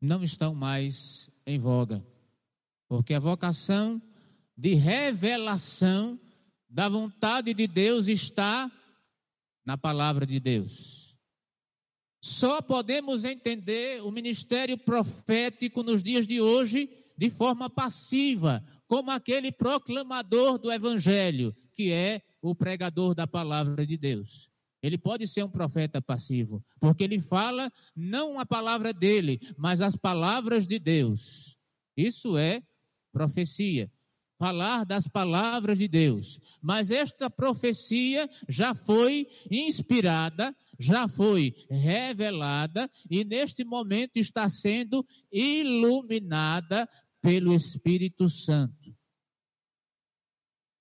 não 0.00 0.22
estão 0.22 0.54
mais 0.54 1.30
em 1.46 1.58
voga, 1.58 2.04
porque 2.88 3.14
a 3.14 3.20
vocação 3.20 4.00
de 4.56 4.74
revelação 4.74 6.20
da 6.68 6.88
vontade 6.88 7.54
de 7.54 7.66
Deus 7.66 8.06
está 8.06 8.70
na 9.64 9.78
palavra 9.78 10.26
de 10.26 10.38
Deus. 10.38 11.16
Só 12.22 12.60
podemos 12.60 13.24
entender 13.24 14.02
o 14.02 14.10
ministério 14.10 14.76
profético 14.76 15.82
nos 15.82 16.02
dias 16.02 16.26
de 16.26 16.40
hoje 16.40 16.90
de 17.16 17.30
forma 17.30 17.70
passiva, 17.70 18.62
como 18.86 19.10
aquele 19.10 19.50
proclamador 19.50 20.58
do 20.58 20.70
evangelho, 20.70 21.54
que 21.78 21.92
é 21.92 22.22
o 22.42 22.56
pregador 22.56 23.14
da 23.14 23.24
palavra 23.24 23.86
de 23.86 23.96
Deus. 23.96 24.50
Ele 24.82 24.98
pode 24.98 25.28
ser 25.28 25.44
um 25.44 25.48
profeta 25.48 26.02
passivo, 26.02 26.60
porque 26.80 27.04
ele 27.04 27.20
fala 27.20 27.70
não 27.94 28.40
a 28.40 28.44
palavra 28.44 28.92
dele, 28.92 29.38
mas 29.56 29.80
as 29.80 29.94
palavras 29.94 30.66
de 30.66 30.80
Deus. 30.80 31.56
Isso 31.96 32.36
é 32.36 32.60
profecia 33.12 33.88
falar 34.36 34.84
das 34.84 35.06
palavras 35.06 35.78
de 35.78 35.86
Deus. 35.86 36.40
Mas 36.60 36.90
esta 36.90 37.30
profecia 37.30 38.28
já 38.48 38.74
foi 38.74 39.28
inspirada, 39.48 40.52
já 40.80 41.06
foi 41.06 41.54
revelada 41.70 42.90
e 43.08 43.24
neste 43.24 43.64
momento 43.64 44.16
está 44.16 44.48
sendo 44.48 45.06
iluminada 45.30 46.88
pelo 47.20 47.54
Espírito 47.54 48.28
Santo. 48.28 48.77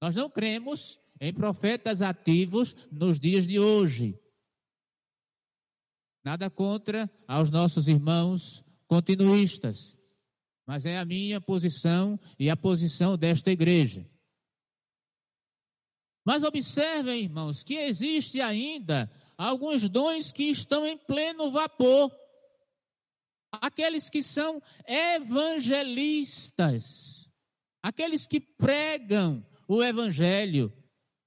Nós 0.01 0.15
não 0.15 0.29
cremos 0.29 0.99
em 1.19 1.33
profetas 1.33 2.01
ativos 2.01 2.75
nos 2.91 3.19
dias 3.19 3.47
de 3.47 3.59
hoje. 3.59 4.19
Nada 6.23 6.49
contra 6.49 7.09
aos 7.27 7.49
nossos 7.49 7.87
irmãos 7.87 8.63
continuistas 8.87 9.97
mas 10.67 10.85
é 10.85 10.97
a 10.97 11.05
minha 11.05 11.39
posição 11.39 12.19
e 12.37 12.49
a 12.49 12.57
posição 12.57 13.17
desta 13.17 13.49
igreja. 13.49 14.05
Mas 16.25 16.43
observem, 16.43 17.21
irmãos, 17.21 17.63
que 17.63 17.75
existe 17.75 18.41
ainda 18.41 19.09
alguns 19.37 19.87
dons 19.87 20.33
que 20.33 20.43
estão 20.43 20.85
em 20.85 20.97
pleno 20.97 21.49
vapor. 21.51 22.13
Aqueles 23.49 24.09
que 24.09 24.21
são 24.21 24.61
evangelistas, 24.85 27.31
aqueles 27.81 28.27
que 28.27 28.41
pregam 28.41 29.46
o 29.67 29.83
evangelho. 29.83 30.71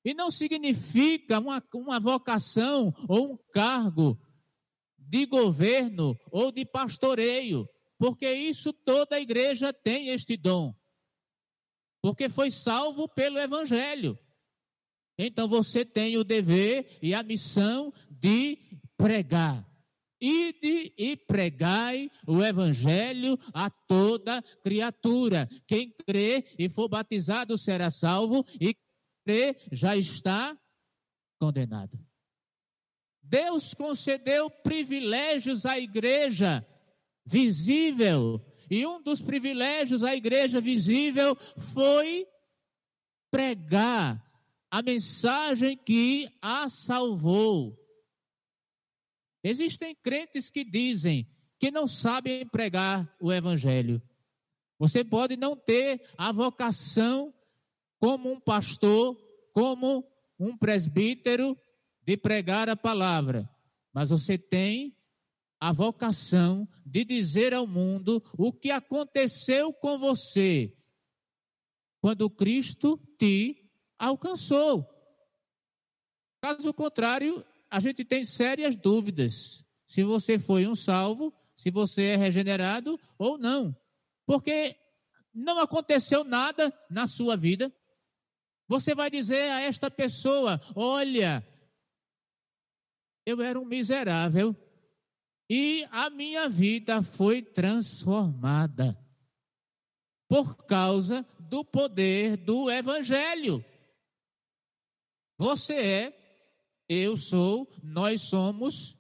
E 0.05 0.15
não 0.15 0.31
significa 0.31 1.39
uma, 1.39 1.63
uma 1.75 2.01
vocação 2.01 2.93
ou 3.09 3.33
um 3.33 3.39
cargo 3.53 4.19
de 4.99 5.27
governo 5.27 6.17
ou 6.31 6.51
de 6.51 6.65
pastoreio 6.65 7.69
porque 8.01 8.33
isso 8.33 8.73
toda 8.73 9.17
a 9.17 9.21
igreja 9.21 9.75
tem 9.75 10.09
este 10.09 10.35
dom. 10.35 10.75
Porque 12.01 12.31
foi 12.31 12.51
salvo 12.51 13.07
pelo 13.07 13.39
Evangelho. 13.39 14.19
Então 15.19 15.47
você 15.47 15.85
tem 15.85 16.17
o 16.17 16.25
dever 16.25 16.99
e 17.03 17.13
a 17.13 17.23
missão 17.23 17.93
de 18.11 18.57
pregar. 18.97 19.70
Ide 20.21 20.93
e 20.99 21.17
pregai 21.17 22.11
o 22.27 22.43
evangelho 22.43 23.39
a 23.55 23.71
toda 23.71 24.43
criatura. 24.63 25.49
Quem 25.67 25.91
crê 26.07 26.45
e 26.59 26.69
for 26.69 26.89
batizado 26.89 27.57
será 27.57 27.91
salvo, 27.91 28.45
e 28.61 28.77
crê 29.25 29.57
já 29.73 29.97
está 29.97 30.57
condenado. 31.39 31.99
Deus 33.23 33.73
concedeu 33.75 34.51
privilégios 34.51 35.65
à 35.65 35.79
igreja 35.79 36.67
visível. 37.25 38.45
E 38.69 38.87
um 38.87 39.03
dos 39.03 39.21
privilégios 39.21 40.03
da 40.03 40.15
igreja 40.15 40.61
visível 40.61 41.35
foi 41.37 42.27
pregar 43.31 44.23
a 44.71 44.83
mensagem 44.83 45.77
que 45.77 46.29
a 46.43 46.69
salvou. 46.69 47.80
Existem 49.43 49.95
crentes 49.95 50.51
que 50.51 50.65
dizem 50.65 51.29
que 51.59 51.71
não 51.71 51.87
sabem 51.87 52.47
pregar 52.49 53.17
o 53.21 53.33
evangelho. 53.33 54.03
Você 54.79 55.05
pode 55.05 55.37
não 55.37 55.57
ter 55.57 56.03
a 56.17 56.33
vocação 56.33 57.35
como 57.99 58.31
um 58.33 58.41
pastor, 58.41 59.17
como 59.53 60.07
um 60.39 60.57
presbítero 60.57 61.57
de 62.03 62.17
pregar 62.17 62.69
a 62.69 62.77
palavra, 62.77 63.49
mas 63.93 64.11
você 64.11 64.39
tem 64.39 64.97
a 65.61 65.73
vocação 65.73 66.67
de 66.87 67.05
dizer 67.05 67.53
ao 67.53 67.67
mundo 67.67 68.23
o 68.39 68.51
que 68.51 68.71
aconteceu 68.71 69.73
com 69.75 69.99
você 69.99 70.75
quando 72.01 72.31
Cristo 72.31 72.99
te 73.19 73.71
alcançou. 73.99 74.89
Caso 76.43 76.73
contrário, 76.73 77.45
a 77.71 77.79
gente 77.79 78.05
tem 78.05 78.25
sérias 78.25 78.77
dúvidas 78.77 79.65
se 79.87 80.03
você 80.03 80.39
foi 80.39 80.67
um 80.67 80.75
salvo, 80.75 81.33
se 81.55 81.71
você 81.71 82.09
é 82.09 82.17
regenerado 82.17 82.99
ou 83.19 83.39
não. 83.39 83.77
Porque 84.27 84.77
não 85.33 85.59
aconteceu 85.61 86.25
nada 86.25 86.73
na 86.91 87.07
sua 87.07 87.37
vida. 87.37 87.73
Você 88.69 88.95
vai 88.95 89.11
dizer 89.11 89.51
a 89.51 89.61
esta 89.61 89.91
pessoa: 89.91 90.61
Olha, 90.75 91.47
eu 93.25 93.41
era 93.41 93.59
um 93.59 93.65
miserável, 93.65 94.55
e 95.49 95.87
a 95.91 96.11
minha 96.11 96.49
vida 96.49 97.03
foi 97.03 97.43
transformada 97.43 98.97
por 100.29 100.65
causa 100.65 101.27
do 101.41 101.65
poder 101.65 102.37
do 102.37 102.71
Evangelho. 102.71 103.65
Você 105.37 105.75
é, 105.75 106.20
eu 106.91 107.17
sou, 107.17 107.71
nós 107.85 108.23
somos 108.23 108.99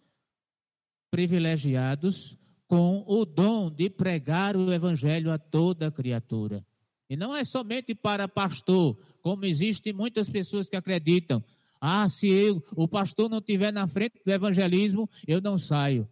privilegiados 1.11 2.38
com 2.68 3.05
o 3.05 3.24
dom 3.24 3.68
de 3.68 3.91
pregar 3.91 4.57
o 4.57 4.72
Evangelho 4.72 5.28
a 5.32 5.36
toda 5.36 5.91
criatura. 5.91 6.64
E 7.09 7.16
não 7.16 7.34
é 7.34 7.43
somente 7.43 7.93
para 7.93 8.28
pastor, 8.28 8.97
como 9.20 9.45
existem 9.45 9.93
muitas 9.93 10.28
pessoas 10.28 10.68
que 10.68 10.76
acreditam. 10.76 11.43
Ah, 11.80 12.09
se 12.09 12.28
eu, 12.28 12.62
o 12.76 12.86
pastor 12.86 13.28
não 13.28 13.38
estiver 13.38 13.72
na 13.72 13.88
frente 13.88 14.22
do 14.24 14.30
evangelismo, 14.30 15.11
eu 15.26 15.41
não 15.41 15.59
saio. 15.59 16.09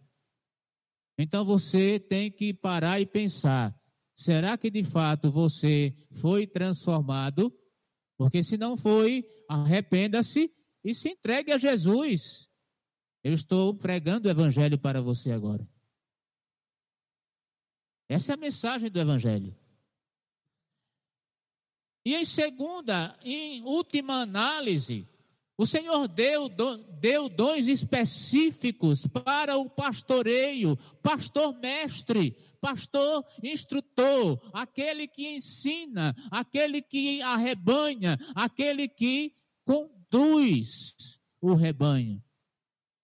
Então 1.17 1.45
você 1.45 1.97
tem 1.97 2.29
que 2.29 2.53
parar 2.53 2.99
e 2.99 3.05
pensar: 3.05 3.73
será 4.17 4.57
que 4.57 4.69
de 4.69 4.83
fato 4.83 5.31
você 5.31 5.95
foi 6.11 6.45
transformado? 6.45 7.53
Porque 8.17 8.43
se 8.43 8.57
não 8.57 8.75
foi, 8.75 9.23
arrependa-se 9.47 10.51
e 10.83 10.93
se 10.93 11.09
entregue 11.09 11.51
a 11.51 11.57
Jesus. 11.57 12.49
Eu 13.23 13.33
estou 13.33 13.73
pregando 13.73 14.27
o 14.27 14.31
evangelho 14.31 14.77
para 14.77 15.01
você 15.01 15.31
agora. 15.31 15.67
Essa 18.07 18.31
é 18.31 18.35
a 18.35 18.37
mensagem 18.37 18.89
do 18.89 18.99
evangelho. 18.99 19.55
E 22.05 22.15
em 22.15 22.25
segunda, 22.25 23.17
em 23.23 23.61
última 23.63 24.21
análise, 24.21 25.07
o 25.57 25.65
Senhor 25.65 26.07
deu, 26.07 26.49
deu 26.99 27.27
dons 27.27 27.67
específicos 27.67 29.05
para 29.05 29.57
o 29.57 29.69
pastoreio, 29.69 30.77
pastor 31.03 31.53
mestre, 31.59 32.31
pastor 32.61 33.25
instrutor, 33.43 34.39
aquele 34.53 35.05
que 35.05 35.35
ensina, 35.35 36.15
aquele 36.31 36.81
que 36.81 37.21
arrebanha, 37.21 38.17
aquele 38.33 38.87
que 38.87 39.35
conduz 40.11 41.19
o 41.41 41.53
rebanho. 41.53 42.23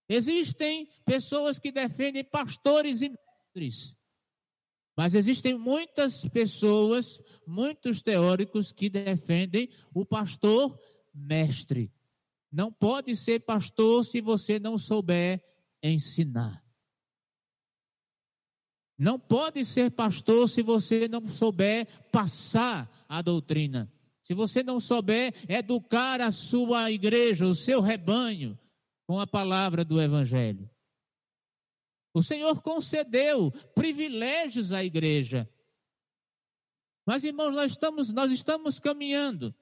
Existem 0.08 0.88
pessoas 1.03 1.58
que 1.58 1.72
defendem 1.72 2.24
pastores 2.24 3.01
e 3.01 3.10
mestres, 3.10 3.95
mas 4.95 5.16
existem 5.16 5.58
muitas 5.58 6.28
pessoas, 6.30 7.22
muitos 7.45 8.01
teóricos 8.01 8.72
que 8.72 8.89
defendem 8.89 9.70
o 9.93 10.06
pastor 10.06 10.80
mestre 11.14 11.91
não 12.56 12.72
pode 12.72 13.18
ser 13.18 13.41
pastor 13.41 14.06
se 14.06 14.22
você 14.22 14.58
não 14.58 14.78
souber 14.78 15.43
ensinar. 15.84 16.64
Não 18.97 19.20
pode 19.20 19.66
ser 19.66 19.91
pastor 19.91 20.47
se 20.47 20.64
você 20.64 21.10
não 21.10 21.26
souber 21.26 21.86
passar 22.14 22.89
a 23.10 23.22
doutrina. 23.22 23.91
Se 24.26 24.34
você 24.34 24.63
não 24.63 24.80
souber 24.80 25.36
educar 25.47 26.19
a 26.19 26.32
sua 26.32 26.91
igreja, 26.91 27.45
o 27.45 27.53
seu 27.53 27.80
rebanho, 27.80 28.57
com 29.05 29.19
a 29.19 29.28
palavra 29.28 29.86
do 29.86 30.01
Evangelho. 30.01 30.67
O 32.11 32.23
Senhor 32.23 32.59
concedeu 32.63 33.51
privilégios 33.76 34.71
à 34.73 34.84
igreja. 34.84 35.47
Mas, 37.05 37.23
irmãos, 37.23 37.53
nós 37.53 37.73
estamos, 37.73 38.11
nós 38.11 38.32
estamos 38.32 38.80
caminhando. 38.80 39.53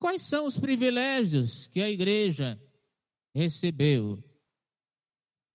Quais 0.00 0.22
são 0.22 0.46
os 0.46 0.58
privilégios 0.58 1.66
que 1.66 1.82
a 1.82 1.90
igreja 1.90 2.58
recebeu? 3.34 4.24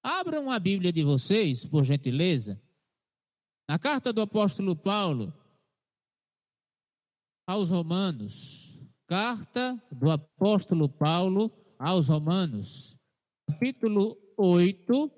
Abram 0.04 0.52
a 0.52 0.60
Bíblia 0.60 0.94
de 0.94 1.02
vocês, 1.02 1.66
por 1.66 1.84
gentileza, 1.84 2.62
na 3.68 3.80
carta 3.80 4.14
do 4.14 4.22
apóstolo 4.22 4.76
Paulo 4.76 5.34
aos 7.46 7.70
Romanos. 7.70 8.80
Carta 9.08 9.82
do 9.92 10.10
apóstolo 10.10 10.90
Paulo 10.90 11.52
aos 11.78 12.08
Romanos, 12.08 12.98
capítulo 13.46 14.18
8, 14.38 15.12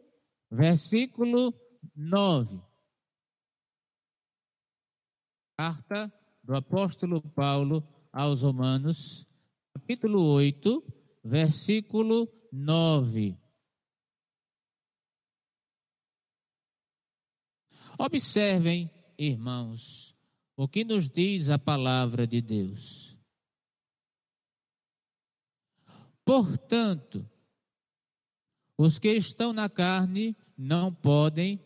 versículo 0.51 1.53
9. 1.95 2.61
Carta 5.57 6.11
do 6.43 6.55
apóstolo 6.55 7.21
Paulo 7.21 7.87
aos 8.11 8.41
Romanos, 8.41 9.25
capítulo 9.73 10.21
8, 10.33 10.83
versículo 11.23 12.27
9. 12.51 13.39
Observem, 17.97 18.91
irmãos, 19.17 20.14
o 20.57 20.67
que 20.67 20.83
nos 20.83 21.09
diz 21.09 21.49
a 21.49 21.59
palavra 21.59 22.25
de 22.25 22.41
Deus. 22.41 23.17
Portanto, 26.23 27.29
os 28.77 28.97
que 28.97 29.09
estão 29.09 29.53
na 29.53 29.69
carne 29.69 30.35
não 30.57 30.93
podem 30.93 31.61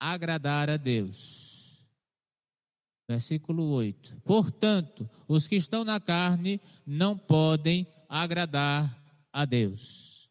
agradar 0.00 0.70
a 0.70 0.76
Deus. 0.76 1.86
Versículo 3.08 3.70
8. 3.72 4.22
Portanto, 4.22 5.08
os 5.28 5.46
que 5.46 5.56
estão 5.56 5.84
na 5.84 6.00
carne 6.00 6.60
não 6.86 7.16
podem 7.18 7.86
agradar 8.08 8.96
a 9.32 9.44
Deus. 9.44 10.30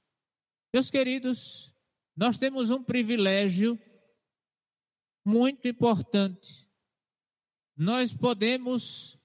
Meus 0.74 0.89
queridos, 0.89 1.72
nós 2.16 2.38
temos 2.38 2.70
um 2.70 2.84
privilégio 2.84 3.80
muito 5.26 5.68
importante. 5.68 6.71
Nós 7.82 8.16
podemos 8.16 9.18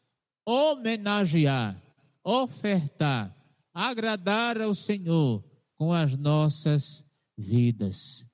homenagear, 0.42 1.78
ofertar, 2.24 3.36
agradar 3.70 4.62
ao 4.62 4.74
Senhor 4.74 5.44
com 5.74 5.92
as 5.92 6.16
nossas 6.16 7.04
vidas. 7.36 8.24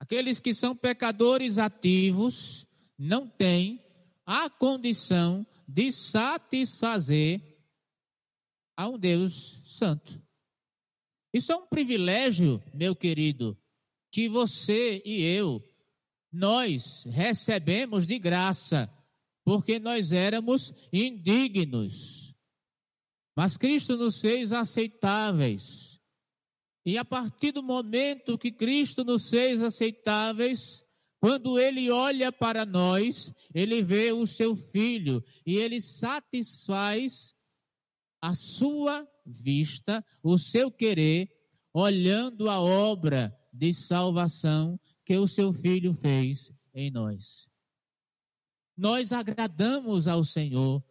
Aqueles 0.00 0.40
que 0.40 0.54
são 0.54 0.74
pecadores 0.74 1.58
ativos 1.58 2.66
não 2.96 3.28
têm 3.28 3.84
a 4.24 4.48
condição 4.48 5.46
de 5.68 5.92
satisfazer 5.92 7.38
a 8.74 8.88
um 8.88 8.98
Deus 8.98 9.60
santo. 9.66 10.18
Isso 11.34 11.52
é 11.52 11.56
um 11.56 11.66
privilégio, 11.66 12.62
meu 12.72 12.96
querido, 12.96 13.54
que 14.10 14.26
você 14.26 15.02
e 15.04 15.20
eu, 15.20 15.62
nós 16.32 17.04
recebemos 17.04 18.06
de 18.06 18.18
graça, 18.18 18.90
porque 19.44 19.78
nós 19.78 20.12
éramos 20.12 20.72
indignos. 20.92 22.34
Mas 23.36 23.56
Cristo 23.56 23.96
nos 23.96 24.20
fez 24.20 24.52
aceitáveis. 24.52 26.00
E 26.84 26.98
a 26.98 27.04
partir 27.04 27.52
do 27.52 27.62
momento 27.62 28.38
que 28.38 28.50
Cristo 28.50 29.04
nos 29.04 29.28
fez 29.28 29.60
aceitáveis, 29.60 30.84
quando 31.20 31.58
ele 31.58 31.90
olha 31.90 32.32
para 32.32 32.66
nós, 32.66 33.32
ele 33.54 33.82
vê 33.82 34.10
o 34.10 34.26
seu 34.26 34.56
filho 34.56 35.22
e 35.46 35.56
ele 35.56 35.80
satisfaz 35.80 37.34
a 38.20 38.34
sua 38.34 39.06
vista, 39.24 40.04
o 40.22 40.36
seu 40.38 40.70
querer, 40.70 41.30
olhando 41.72 42.50
a 42.50 42.60
obra 42.60 43.32
de 43.52 43.72
salvação 43.72 44.78
que 45.04 45.16
o 45.16 45.26
seu 45.26 45.52
filho 45.52 45.92
fez 45.94 46.52
em 46.74 46.90
nós. 46.90 47.48
Nós 48.76 49.12
agradamos 49.12 50.06
ao 50.06 50.24
Senhor 50.24 50.82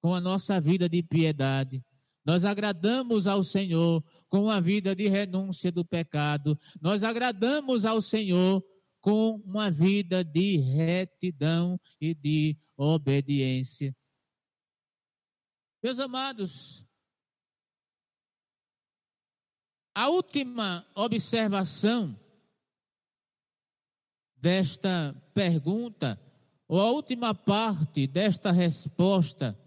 com 0.00 0.14
a 0.14 0.20
nossa 0.20 0.60
vida 0.60 0.88
de 0.88 1.02
piedade. 1.02 1.84
Nós 2.24 2.44
agradamos 2.44 3.26
ao 3.26 3.42
Senhor 3.42 4.02
com 4.28 4.48
a 4.48 4.60
vida 4.60 4.94
de 4.94 5.08
renúncia 5.08 5.70
do 5.70 5.84
pecado. 5.84 6.58
Nós 6.80 7.02
agradamos 7.02 7.84
ao 7.84 8.00
Senhor 8.00 8.64
com 9.00 9.42
uma 9.44 9.70
vida 9.70 10.24
de 10.24 10.56
retidão 10.56 11.78
e 12.00 12.14
de 12.14 12.56
obediência. 12.76 13.94
Meus 15.82 15.98
amados, 15.98 16.86
A 19.94 20.08
última 20.08 20.84
observação 20.92 22.18
desta 24.44 25.14
pergunta, 25.32 26.20
ou 26.68 26.78
a 26.78 26.90
última 26.90 27.34
parte 27.34 28.06
desta 28.06 28.52
resposta, 28.52 29.58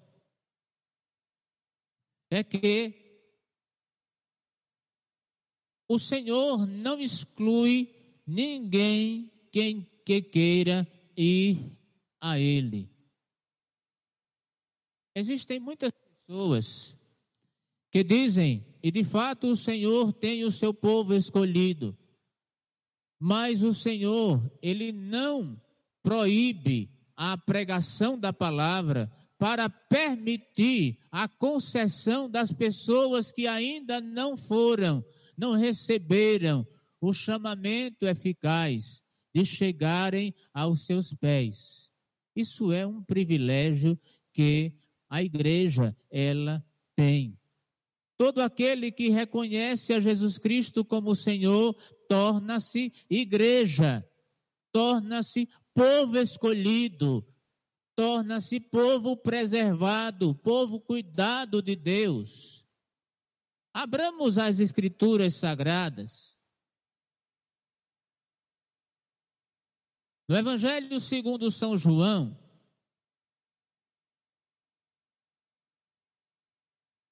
é 2.30 2.43
que 2.43 2.93
o 5.89 5.97
Senhor 5.97 6.67
não 6.67 6.99
exclui 6.99 7.89
ninguém 8.28 9.32
quem, 9.51 9.82
que 10.05 10.21
queira 10.21 10.88
ir 11.17 11.57
a 12.21 12.38
Ele. 12.38 12.88
Existem 15.15 15.59
muitas 15.59 15.91
pessoas 15.91 16.95
que 17.89 18.03
dizem 18.03 18.63
e 18.84 18.91
de 18.91 19.03
fato 19.03 19.47
o 19.47 19.57
Senhor 19.57 20.13
tem 20.13 20.43
o 20.43 20.51
seu 20.51 20.71
povo 20.71 21.15
escolhido. 21.15 21.97
Mas 23.20 23.63
o 23.63 23.74
Senhor, 23.74 24.41
ele 24.61 24.91
não 24.91 25.59
proíbe 26.03 26.89
a 27.15 27.38
pregação 27.38 28.18
da 28.18 28.32
palavra 28.32 29.11
para 29.38 29.70
permitir 29.70 30.99
a 31.11 31.28
concessão 31.28 32.30
das 32.30 32.51
pessoas 32.51 33.32
que 33.32 33.47
ainda 33.47 34.01
não 34.01 34.36
foram, 34.36 35.03
não 35.38 35.53
receberam 35.53 36.65
o 36.99 37.13
chamamento 37.13 38.07
eficaz 38.07 39.03
de 39.34 39.45
chegarem 39.45 40.34
aos 40.53 40.86
seus 40.86 41.13
pés. 41.13 41.89
Isso 42.36 42.72
é 42.72 42.86
um 42.86 43.03
privilégio 43.03 43.99
que 44.34 44.74
a 45.09 45.24
igreja 45.24 45.95
ela 46.09 46.63
tem. 46.95 47.38
Todo 48.18 48.41
aquele 48.41 48.91
que 48.91 49.09
reconhece 49.09 49.93
a 49.93 49.99
Jesus 49.99 50.39
Cristo 50.39 50.84
como 50.84 51.15
Senhor 51.15 51.76
torna-se 52.09 52.91
igreja, 53.07 54.03
torna-se 54.72 55.47
povo 55.72 56.18
escolhido, 56.18 57.24
torna-se 57.95 58.59
povo 58.59 59.15
preservado, 59.15 60.34
povo 60.34 60.82
cuidado 60.82 61.61
de 61.61 61.76
Deus. 61.76 62.65
Abramos 63.72 64.39
as 64.39 64.59
Escrituras 64.59 65.36
Sagradas. 65.36 66.36
No 70.28 70.36
Evangelho 70.36 70.99
segundo 70.99 71.51
São 71.51 71.78
João, 71.78 72.36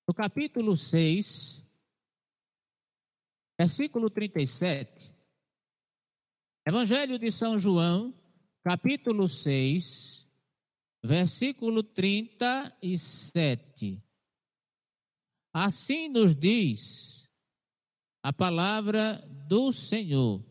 no 0.08 0.14
capítulo 0.14 0.78
6, 0.78 1.66
versículo 3.58 4.08
37. 4.10 5.12
Evangelho 6.68 7.18
de 7.18 7.32
São 7.32 7.58
João, 7.58 8.14
capítulo 8.64 9.28
6, 9.28 10.30
versículo 11.04 11.82
37. 11.82 14.00
Assim 15.52 16.08
nos 16.10 16.36
diz 16.36 17.28
a 18.22 18.32
palavra 18.32 19.26
do 19.48 19.72
Senhor. 19.72 20.46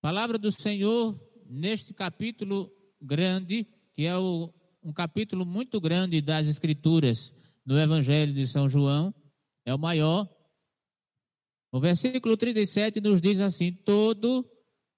Palavra 0.00 0.38
do 0.38 0.52
Senhor 0.52 1.20
neste 1.46 1.92
capítulo 1.92 2.72
grande, 3.00 3.64
que 3.96 4.04
é 4.04 4.16
o 4.16 4.54
um 4.82 4.92
capítulo 4.92 5.44
muito 5.44 5.80
grande 5.80 6.20
das 6.20 6.46
Escrituras 6.46 7.34
no 7.64 7.78
Evangelho 7.78 8.32
de 8.32 8.46
São 8.46 8.68
João, 8.68 9.14
é 9.64 9.74
o 9.74 9.78
maior. 9.78 10.28
O 11.70 11.80
versículo 11.80 12.36
37 12.36 13.00
nos 13.00 13.20
diz 13.20 13.40
assim: 13.40 13.72
Todo 13.72 14.48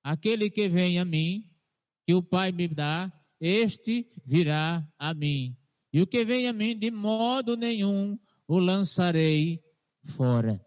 aquele 0.02 0.50
que 0.50 0.68
vem 0.68 0.98
a 0.98 1.04
mim, 1.04 1.50
que 2.06 2.14
o 2.14 2.22
Pai 2.22 2.52
me 2.52 2.68
dá, 2.68 3.12
este 3.40 4.08
virá 4.24 4.86
a 4.98 5.14
mim. 5.14 5.56
E 5.92 6.00
o 6.00 6.06
que 6.06 6.24
vem 6.24 6.46
a 6.46 6.52
mim, 6.52 6.78
de 6.78 6.90
modo 6.90 7.56
nenhum 7.56 8.18
o 8.46 8.58
lançarei 8.58 9.60
fora. 10.04 10.64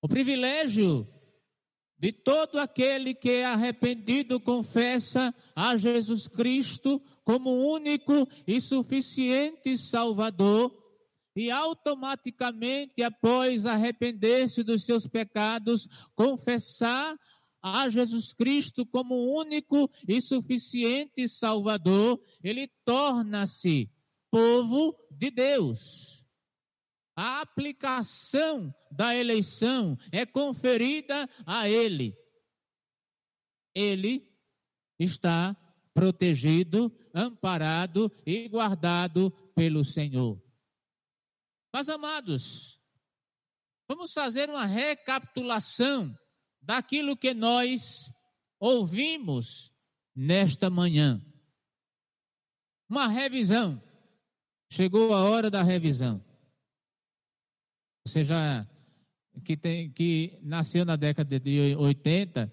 O 0.00 0.08
privilégio 0.08 1.08
de 2.06 2.12
todo 2.12 2.60
aquele 2.60 3.12
que 3.14 3.28
é 3.30 3.44
arrependido 3.44 4.38
confessa 4.38 5.34
a 5.56 5.76
Jesus 5.76 6.28
Cristo 6.28 7.02
como 7.24 7.50
único 7.50 8.28
e 8.46 8.60
suficiente 8.60 9.76
Salvador, 9.76 10.72
e 11.34 11.50
automaticamente, 11.50 13.02
após 13.02 13.66
arrepender-se 13.66 14.62
dos 14.62 14.84
seus 14.84 15.08
pecados, 15.08 15.88
confessar 16.14 17.18
a 17.60 17.90
Jesus 17.90 18.32
Cristo 18.32 18.86
como 18.86 19.36
único 19.36 19.90
e 20.06 20.20
suficiente 20.20 21.26
Salvador, 21.26 22.20
ele 22.40 22.70
torna-se 22.84 23.90
povo 24.30 24.96
de 25.10 25.32
Deus. 25.32 26.15
A 27.16 27.40
aplicação 27.40 28.74
da 28.92 29.16
eleição 29.16 29.96
é 30.12 30.26
conferida 30.26 31.26
a 31.46 31.66
ele. 31.66 32.14
Ele 33.74 34.30
está 34.98 35.56
protegido, 35.94 36.94
amparado 37.14 38.12
e 38.26 38.46
guardado 38.48 39.30
pelo 39.54 39.82
Senhor. 39.82 40.38
Mas, 41.72 41.88
amados, 41.88 42.78
vamos 43.88 44.12
fazer 44.12 44.50
uma 44.50 44.66
recapitulação 44.66 46.14
daquilo 46.60 47.16
que 47.16 47.32
nós 47.32 48.10
ouvimos 48.60 49.72
nesta 50.14 50.68
manhã. 50.68 51.24
Uma 52.88 53.08
revisão. 53.08 53.82
Chegou 54.70 55.14
a 55.14 55.24
hora 55.24 55.50
da 55.50 55.62
revisão. 55.62 56.25
Já 58.06 58.66
que, 59.44 59.56
tem, 59.56 59.90
que 59.90 60.38
nasceu 60.42 60.84
na 60.84 60.96
década 60.96 61.38
de 61.38 61.74
80 61.76 62.52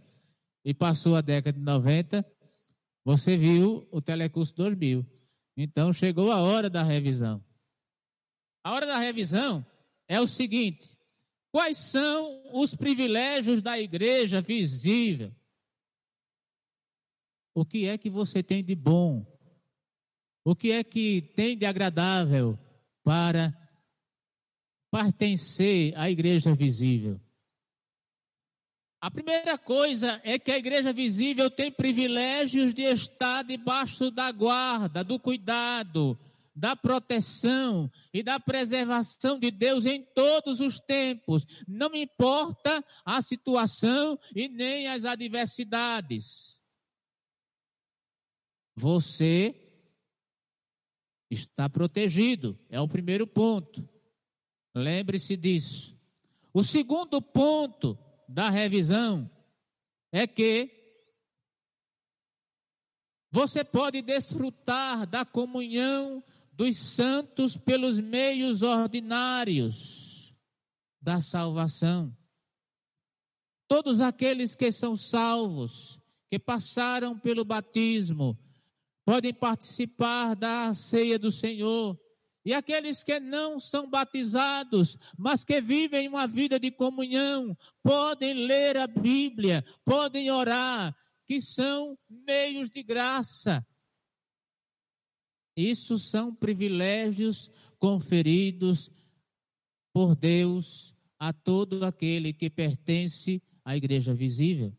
e 0.65 0.73
passou 0.73 1.15
a 1.15 1.21
década 1.21 1.57
de 1.57 1.63
90, 1.63 2.25
você 3.05 3.37
viu 3.37 3.87
o 3.91 4.01
Telecurso 4.01 4.55
2000. 4.55 5.05
Então 5.55 5.93
chegou 5.93 6.31
a 6.31 6.41
hora 6.41 6.69
da 6.69 6.83
revisão. 6.83 7.43
A 8.63 8.71
hora 8.71 8.85
da 8.85 8.97
revisão 8.97 9.65
é 10.07 10.19
o 10.19 10.27
seguinte: 10.27 10.97
quais 11.51 11.77
são 11.77 12.41
os 12.53 12.73
privilégios 12.73 13.61
da 13.61 13.77
igreja 13.79 14.41
visível? 14.41 15.33
O 17.53 17.63
que 17.63 17.85
é 17.85 17.97
que 17.97 18.09
você 18.09 18.41
tem 18.41 18.63
de 18.63 18.73
bom? 18.73 19.25
O 20.43 20.55
que 20.55 20.71
é 20.71 20.83
que 20.83 21.21
tem 21.35 21.55
de 21.55 21.65
agradável 21.65 22.57
para 23.03 23.62
pertencer 24.93 25.91
à 25.97 26.07
igreja 26.07 26.53
visível? 26.53 27.19
A 29.01 29.09
primeira 29.09 29.57
coisa 29.57 30.21
é 30.23 30.37
que 30.37 30.51
a 30.51 30.57
igreja 30.57 30.93
visível 30.93 31.49
tem 31.49 31.71
privilégios 31.71 32.75
de 32.75 32.83
estar 32.83 33.43
debaixo 33.43 34.11
da 34.11 34.31
guarda, 34.31 35.03
do 35.03 35.19
cuidado, 35.19 36.15
da 36.55 36.75
proteção 36.75 37.91
e 38.13 38.21
da 38.21 38.39
preservação 38.39 39.39
de 39.39 39.49
Deus 39.49 39.87
em 39.87 40.03
todos 40.13 40.59
os 40.59 40.79
tempos. 40.79 41.43
Não 41.67 41.95
importa 41.95 42.85
a 43.03 43.19
situação 43.19 44.17
e 44.35 44.47
nem 44.47 44.87
as 44.87 45.05
adversidades. 45.05 46.61
Você 48.75 49.55
está 51.31 51.67
protegido, 51.67 52.57
é 52.69 52.79
o 52.79 52.87
primeiro 52.87 53.25
ponto. 53.25 53.92
Lembre-se 54.75 55.37
disso. 55.37 55.97
O 56.53 56.63
segundo 56.63 57.21
ponto 57.21 57.97
da 58.27 58.49
revisão 58.49 59.29
é 60.11 60.25
que 60.27 60.69
você 63.31 63.63
pode 63.63 64.01
desfrutar 64.01 65.07
da 65.07 65.25
comunhão 65.25 66.23
dos 66.51 66.77
santos 66.77 67.57
pelos 67.57 67.99
meios 67.99 68.61
ordinários 68.61 70.35
da 71.01 71.19
salvação. 71.19 72.15
Todos 73.67 73.99
aqueles 73.99 74.53
que 74.55 74.71
são 74.71 74.95
salvos, 74.95 75.99
que 76.29 76.37
passaram 76.37 77.17
pelo 77.17 77.43
batismo, 77.43 78.37
podem 79.03 79.33
participar 79.33 80.35
da 80.35 80.73
ceia 80.73 81.17
do 81.17 81.31
Senhor 81.31 81.99
e 82.45 82.53
aqueles 82.53 83.03
que 83.03 83.19
não 83.19 83.59
são 83.59 83.89
batizados, 83.89 84.97
mas 85.17 85.43
que 85.43 85.61
vivem 85.61 86.07
uma 86.09 86.27
vida 86.27 86.59
de 86.59 86.71
comunhão, 86.71 87.55
podem 87.81 88.33
ler 88.33 88.77
a 88.77 88.85
Bíblia, 88.85 89.63
podem 89.85 90.29
orar, 90.29 90.95
que 91.25 91.41
são 91.41 91.97
meios 92.09 92.69
de 92.69 92.83
graça. 92.83 93.65
Isso 95.55 95.97
são 95.97 96.35
privilégios 96.35 97.49
conferidos 97.79 98.91
por 99.93 100.15
Deus 100.15 100.93
a 101.17 101.31
todo 101.31 101.85
aquele 101.85 102.33
que 102.33 102.49
pertence 102.49 103.41
à 103.63 103.77
igreja 103.77 104.13
visível. 104.13 104.75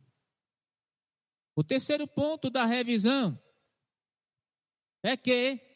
O 1.57 1.65
terceiro 1.65 2.07
ponto 2.07 2.51
da 2.51 2.65
revisão 2.65 3.41
é 5.03 5.17
que 5.17 5.74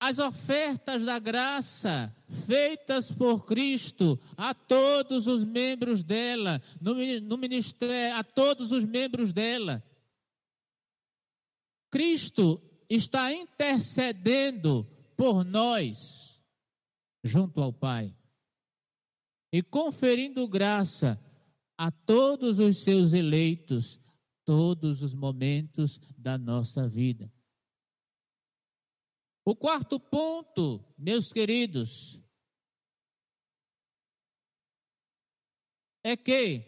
as 0.00 0.18
ofertas 0.18 1.04
da 1.04 1.18
graça 1.18 2.16
feitas 2.26 3.12
por 3.12 3.44
Cristo 3.44 4.18
a 4.34 4.54
todos 4.54 5.26
os 5.26 5.44
membros 5.44 6.02
dela, 6.02 6.62
no, 6.80 6.94
no 7.20 7.36
ministério, 7.36 8.16
a 8.16 8.24
todos 8.24 8.72
os 8.72 8.82
membros 8.82 9.30
dela. 9.30 9.84
Cristo 11.90 12.62
está 12.88 13.30
intercedendo 13.30 14.88
por 15.16 15.44
nós 15.44 16.40
junto 17.22 17.60
ao 17.60 17.72
Pai 17.72 18.16
e 19.52 19.62
conferindo 19.62 20.48
graça 20.48 21.20
a 21.76 21.90
todos 21.90 22.58
os 22.58 22.78
seus 22.78 23.12
eleitos, 23.12 24.00
todos 24.46 25.02
os 25.02 25.14
momentos 25.14 26.00
da 26.16 26.38
nossa 26.38 26.88
vida. 26.88 27.30
O 29.50 29.56
quarto 29.56 29.98
ponto, 29.98 30.80
meus 30.96 31.32
queridos, 31.32 32.22
é 36.04 36.16
que 36.16 36.64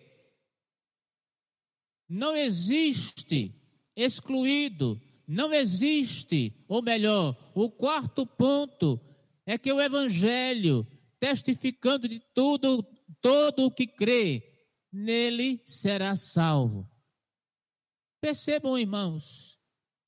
não 2.09 2.35
existe 2.35 3.55
excluído, 3.95 5.01
não 5.28 5.53
existe, 5.53 6.53
ou 6.66 6.83
melhor, 6.83 7.53
o 7.55 7.70
quarto 7.70 8.26
ponto 8.26 9.01
é 9.47 9.57
que 9.57 9.72
o 9.72 9.80
evangelho, 9.80 10.85
testificando 11.20 12.09
de 12.09 12.18
tudo, 12.35 12.83
todo 13.20 13.66
o 13.66 13.70
que 13.70 13.87
crê, 13.87 14.43
nele 14.91 15.62
será 15.64 16.16
salvo. 16.16 16.91
Percebam, 18.20 18.76
irmãos, 18.76 19.51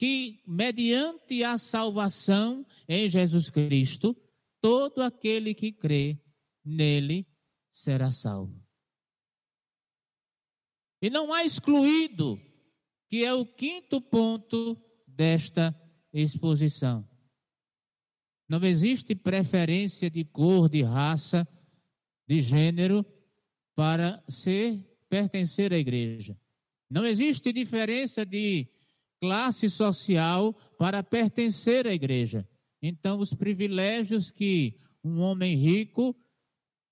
que, 0.04 0.42
mediante 0.46 1.42
a 1.42 1.56
salvação 1.56 2.66
em 2.86 3.08
Jesus 3.08 3.48
Cristo, 3.48 4.14
todo 4.60 5.00
aquele 5.00 5.54
que 5.54 5.72
crê 5.72 6.20
nele 6.62 7.26
será 7.72 8.10
salvo. 8.10 8.62
E 11.00 11.08
não 11.08 11.32
há 11.32 11.42
excluído, 11.42 12.38
que 13.08 13.24
é 13.24 13.32
o 13.32 13.46
quinto 13.46 13.98
ponto 13.98 14.76
desta 15.08 15.74
exposição. 16.12 17.08
Não 18.46 18.62
existe 18.62 19.14
preferência 19.14 20.10
de 20.10 20.22
cor, 20.22 20.68
de 20.68 20.82
raça, 20.82 21.48
de 22.28 22.42
gênero 22.42 23.06
para 23.74 24.22
ser 24.28 24.84
pertencer 25.08 25.72
à 25.72 25.78
igreja. 25.78 26.38
Não 26.90 27.06
existe 27.06 27.54
diferença 27.54 28.26
de 28.26 28.68
classe 29.24 29.70
social 29.70 30.52
para 30.78 31.02
pertencer 31.02 31.86
à 31.86 31.94
igreja. 31.94 32.46
Então, 32.82 33.18
os 33.18 33.32
privilégios 33.32 34.30
que 34.30 34.76
um 35.02 35.18
homem 35.20 35.56
rico 35.56 36.14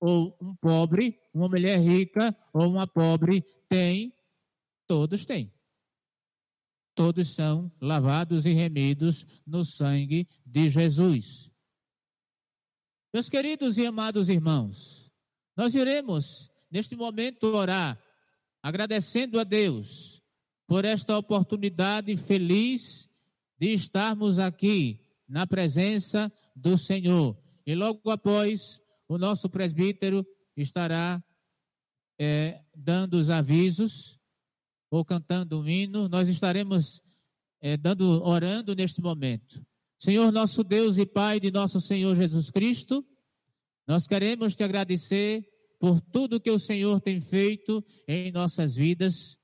ou 0.01 0.35
um 0.41 0.57
pobre, 0.57 1.21
uma 1.35 1.47
mulher 1.47 1.79
rica 1.79 2.35
ou 2.55 2.71
uma 2.71 2.87
pobre 2.87 3.43
tem, 3.69 4.15
todos 4.87 5.27
têm. 5.27 5.53
todos 6.95 7.35
são 7.35 7.71
lavados 7.81 8.45
e 8.45 8.53
remidos 8.53 9.27
no 9.47 9.65
sangue 9.65 10.27
de 10.47 10.69
Jesus. 10.69 11.51
Meus 13.13 13.29
queridos 13.29 13.77
e 13.77 13.87
amados 13.87 14.29
irmãos, 14.29 15.11
nós 15.57 15.75
iremos 15.75 16.51
neste 16.71 16.97
momento 16.97 17.45
orar, 17.55 18.03
agradecendo 18.63 19.39
a 19.39 19.45
Deus 19.45 20.22
por 20.73 20.87
esta 20.87 21.19
oportunidade 21.19 22.17
feliz 22.17 23.07
de 23.59 23.75
estarmos 23.75 24.39
aqui 24.39 24.99
na 25.29 25.47
presença 25.47 26.33
do 26.57 26.79
Senhor. 26.79 27.37
E 27.67 27.75
logo 27.75 28.11
após, 28.11 28.81
o 29.07 29.19
nosso 29.19 29.51
presbítero 29.51 30.27
estará 30.57 31.23
é, 32.19 32.59
dando 32.75 33.19
os 33.19 33.29
avisos 33.29 34.19
ou 34.91 35.05
cantando 35.05 35.61
um 35.61 35.69
hino. 35.69 36.09
Nós 36.09 36.27
estaremos 36.27 37.03
é, 37.61 37.77
dando, 37.77 38.23
orando 38.25 38.75
neste 38.75 39.03
momento. 39.03 39.63
Senhor 39.99 40.33
nosso 40.33 40.65
Deus 40.65 40.97
e 40.97 41.05
Pai 41.05 41.39
de 41.39 41.51
nosso 41.51 41.83
Senhor 41.83 42.17
Jesus 42.17 42.51
Cristo, 42.51 43.07
nós 43.87 44.07
queremos 44.07 44.57
te 44.57 44.65
agradecer 44.65 45.47
por 45.79 46.01
tudo 46.01 46.41
que 46.41 46.51
o 46.51 46.59
Senhor 46.59 46.99
tem 46.99 47.21
feito 47.21 47.85
em 48.09 48.33
nossas 48.33 48.75
vidas. 48.75 49.42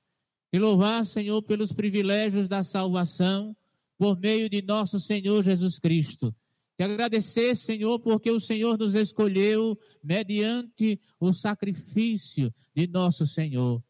Te 0.51 0.57
louvar, 0.57 1.05
Senhor, 1.05 1.41
pelos 1.43 1.71
privilégios 1.71 2.47
da 2.47 2.63
salvação 2.63 3.55
por 3.97 4.19
meio 4.19 4.49
de 4.49 4.61
nosso 4.61 4.99
Senhor 4.99 5.43
Jesus 5.43 5.77
Cristo. 5.77 6.35
Te 6.77 6.83
agradecer, 6.83 7.55
Senhor, 7.55 7.99
porque 7.99 8.31
o 8.31 8.39
Senhor 8.39 8.77
nos 8.77 8.95
escolheu 8.95 9.77
mediante 10.01 10.99
o 11.19 11.33
sacrifício 11.33 12.53
de 12.73 12.87
nosso 12.87 13.27
Senhor. 13.27 13.83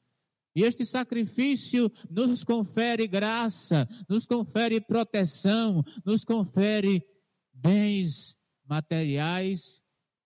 E 0.55 0.63
este 0.63 0.83
sacrifício 0.83 1.91
nos 2.09 2.43
confere 2.43 3.07
graça, 3.07 3.87
nos 4.09 4.25
confere 4.25 4.81
proteção, 4.81 5.83
nos 6.03 6.25
confere 6.25 7.05
bens 7.53 8.35
materiais 8.65 9.81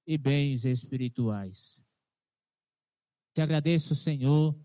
e 0.08 0.18
bens 0.18 0.64
espirituais. 0.64 1.84
Te 3.34 3.42
agradeço, 3.42 3.94
Senhor, 3.94 4.56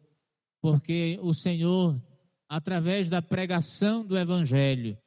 porque 0.61 1.18
o 1.22 1.32
Senhor, 1.32 2.00
através 2.48 3.09
da 3.09 3.22
pregação 3.22 4.04
do 4.04 4.16
Evangelho, 4.16 4.98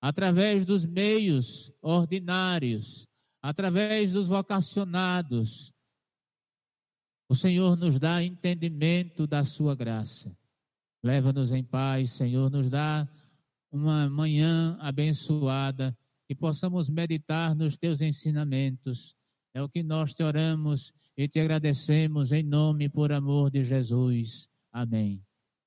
através 0.00 0.64
dos 0.64 0.84
meios 0.84 1.72
ordinários, 1.80 3.06
através 3.42 4.12
dos 4.12 4.28
vocacionados, 4.28 5.72
o 7.28 7.34
Senhor 7.34 7.76
nos 7.76 7.98
dá 7.98 8.22
entendimento 8.22 9.26
da 9.26 9.44
sua 9.44 9.74
graça. 9.74 10.36
Leva-nos 11.02 11.50
em 11.50 11.62
paz, 11.62 12.12
Senhor, 12.12 12.50
nos 12.50 12.70
dá 12.70 13.08
uma 13.70 14.08
manhã 14.08 14.76
abençoada, 14.80 15.96
que 16.26 16.34
possamos 16.34 16.88
meditar 16.88 17.54
nos 17.54 17.76
teus 17.76 18.00
ensinamentos. 18.00 19.14
É 19.52 19.62
o 19.62 19.68
que 19.68 19.82
nós 19.82 20.14
te 20.14 20.22
oramos 20.22 20.92
e 21.16 21.28
te 21.28 21.40
agradecemos 21.40 22.32
em 22.32 22.42
nome 22.42 22.88
por 22.88 23.12
amor 23.12 23.50
de 23.50 23.62
Jesus. 23.62 24.48
Amém. 24.74 25.22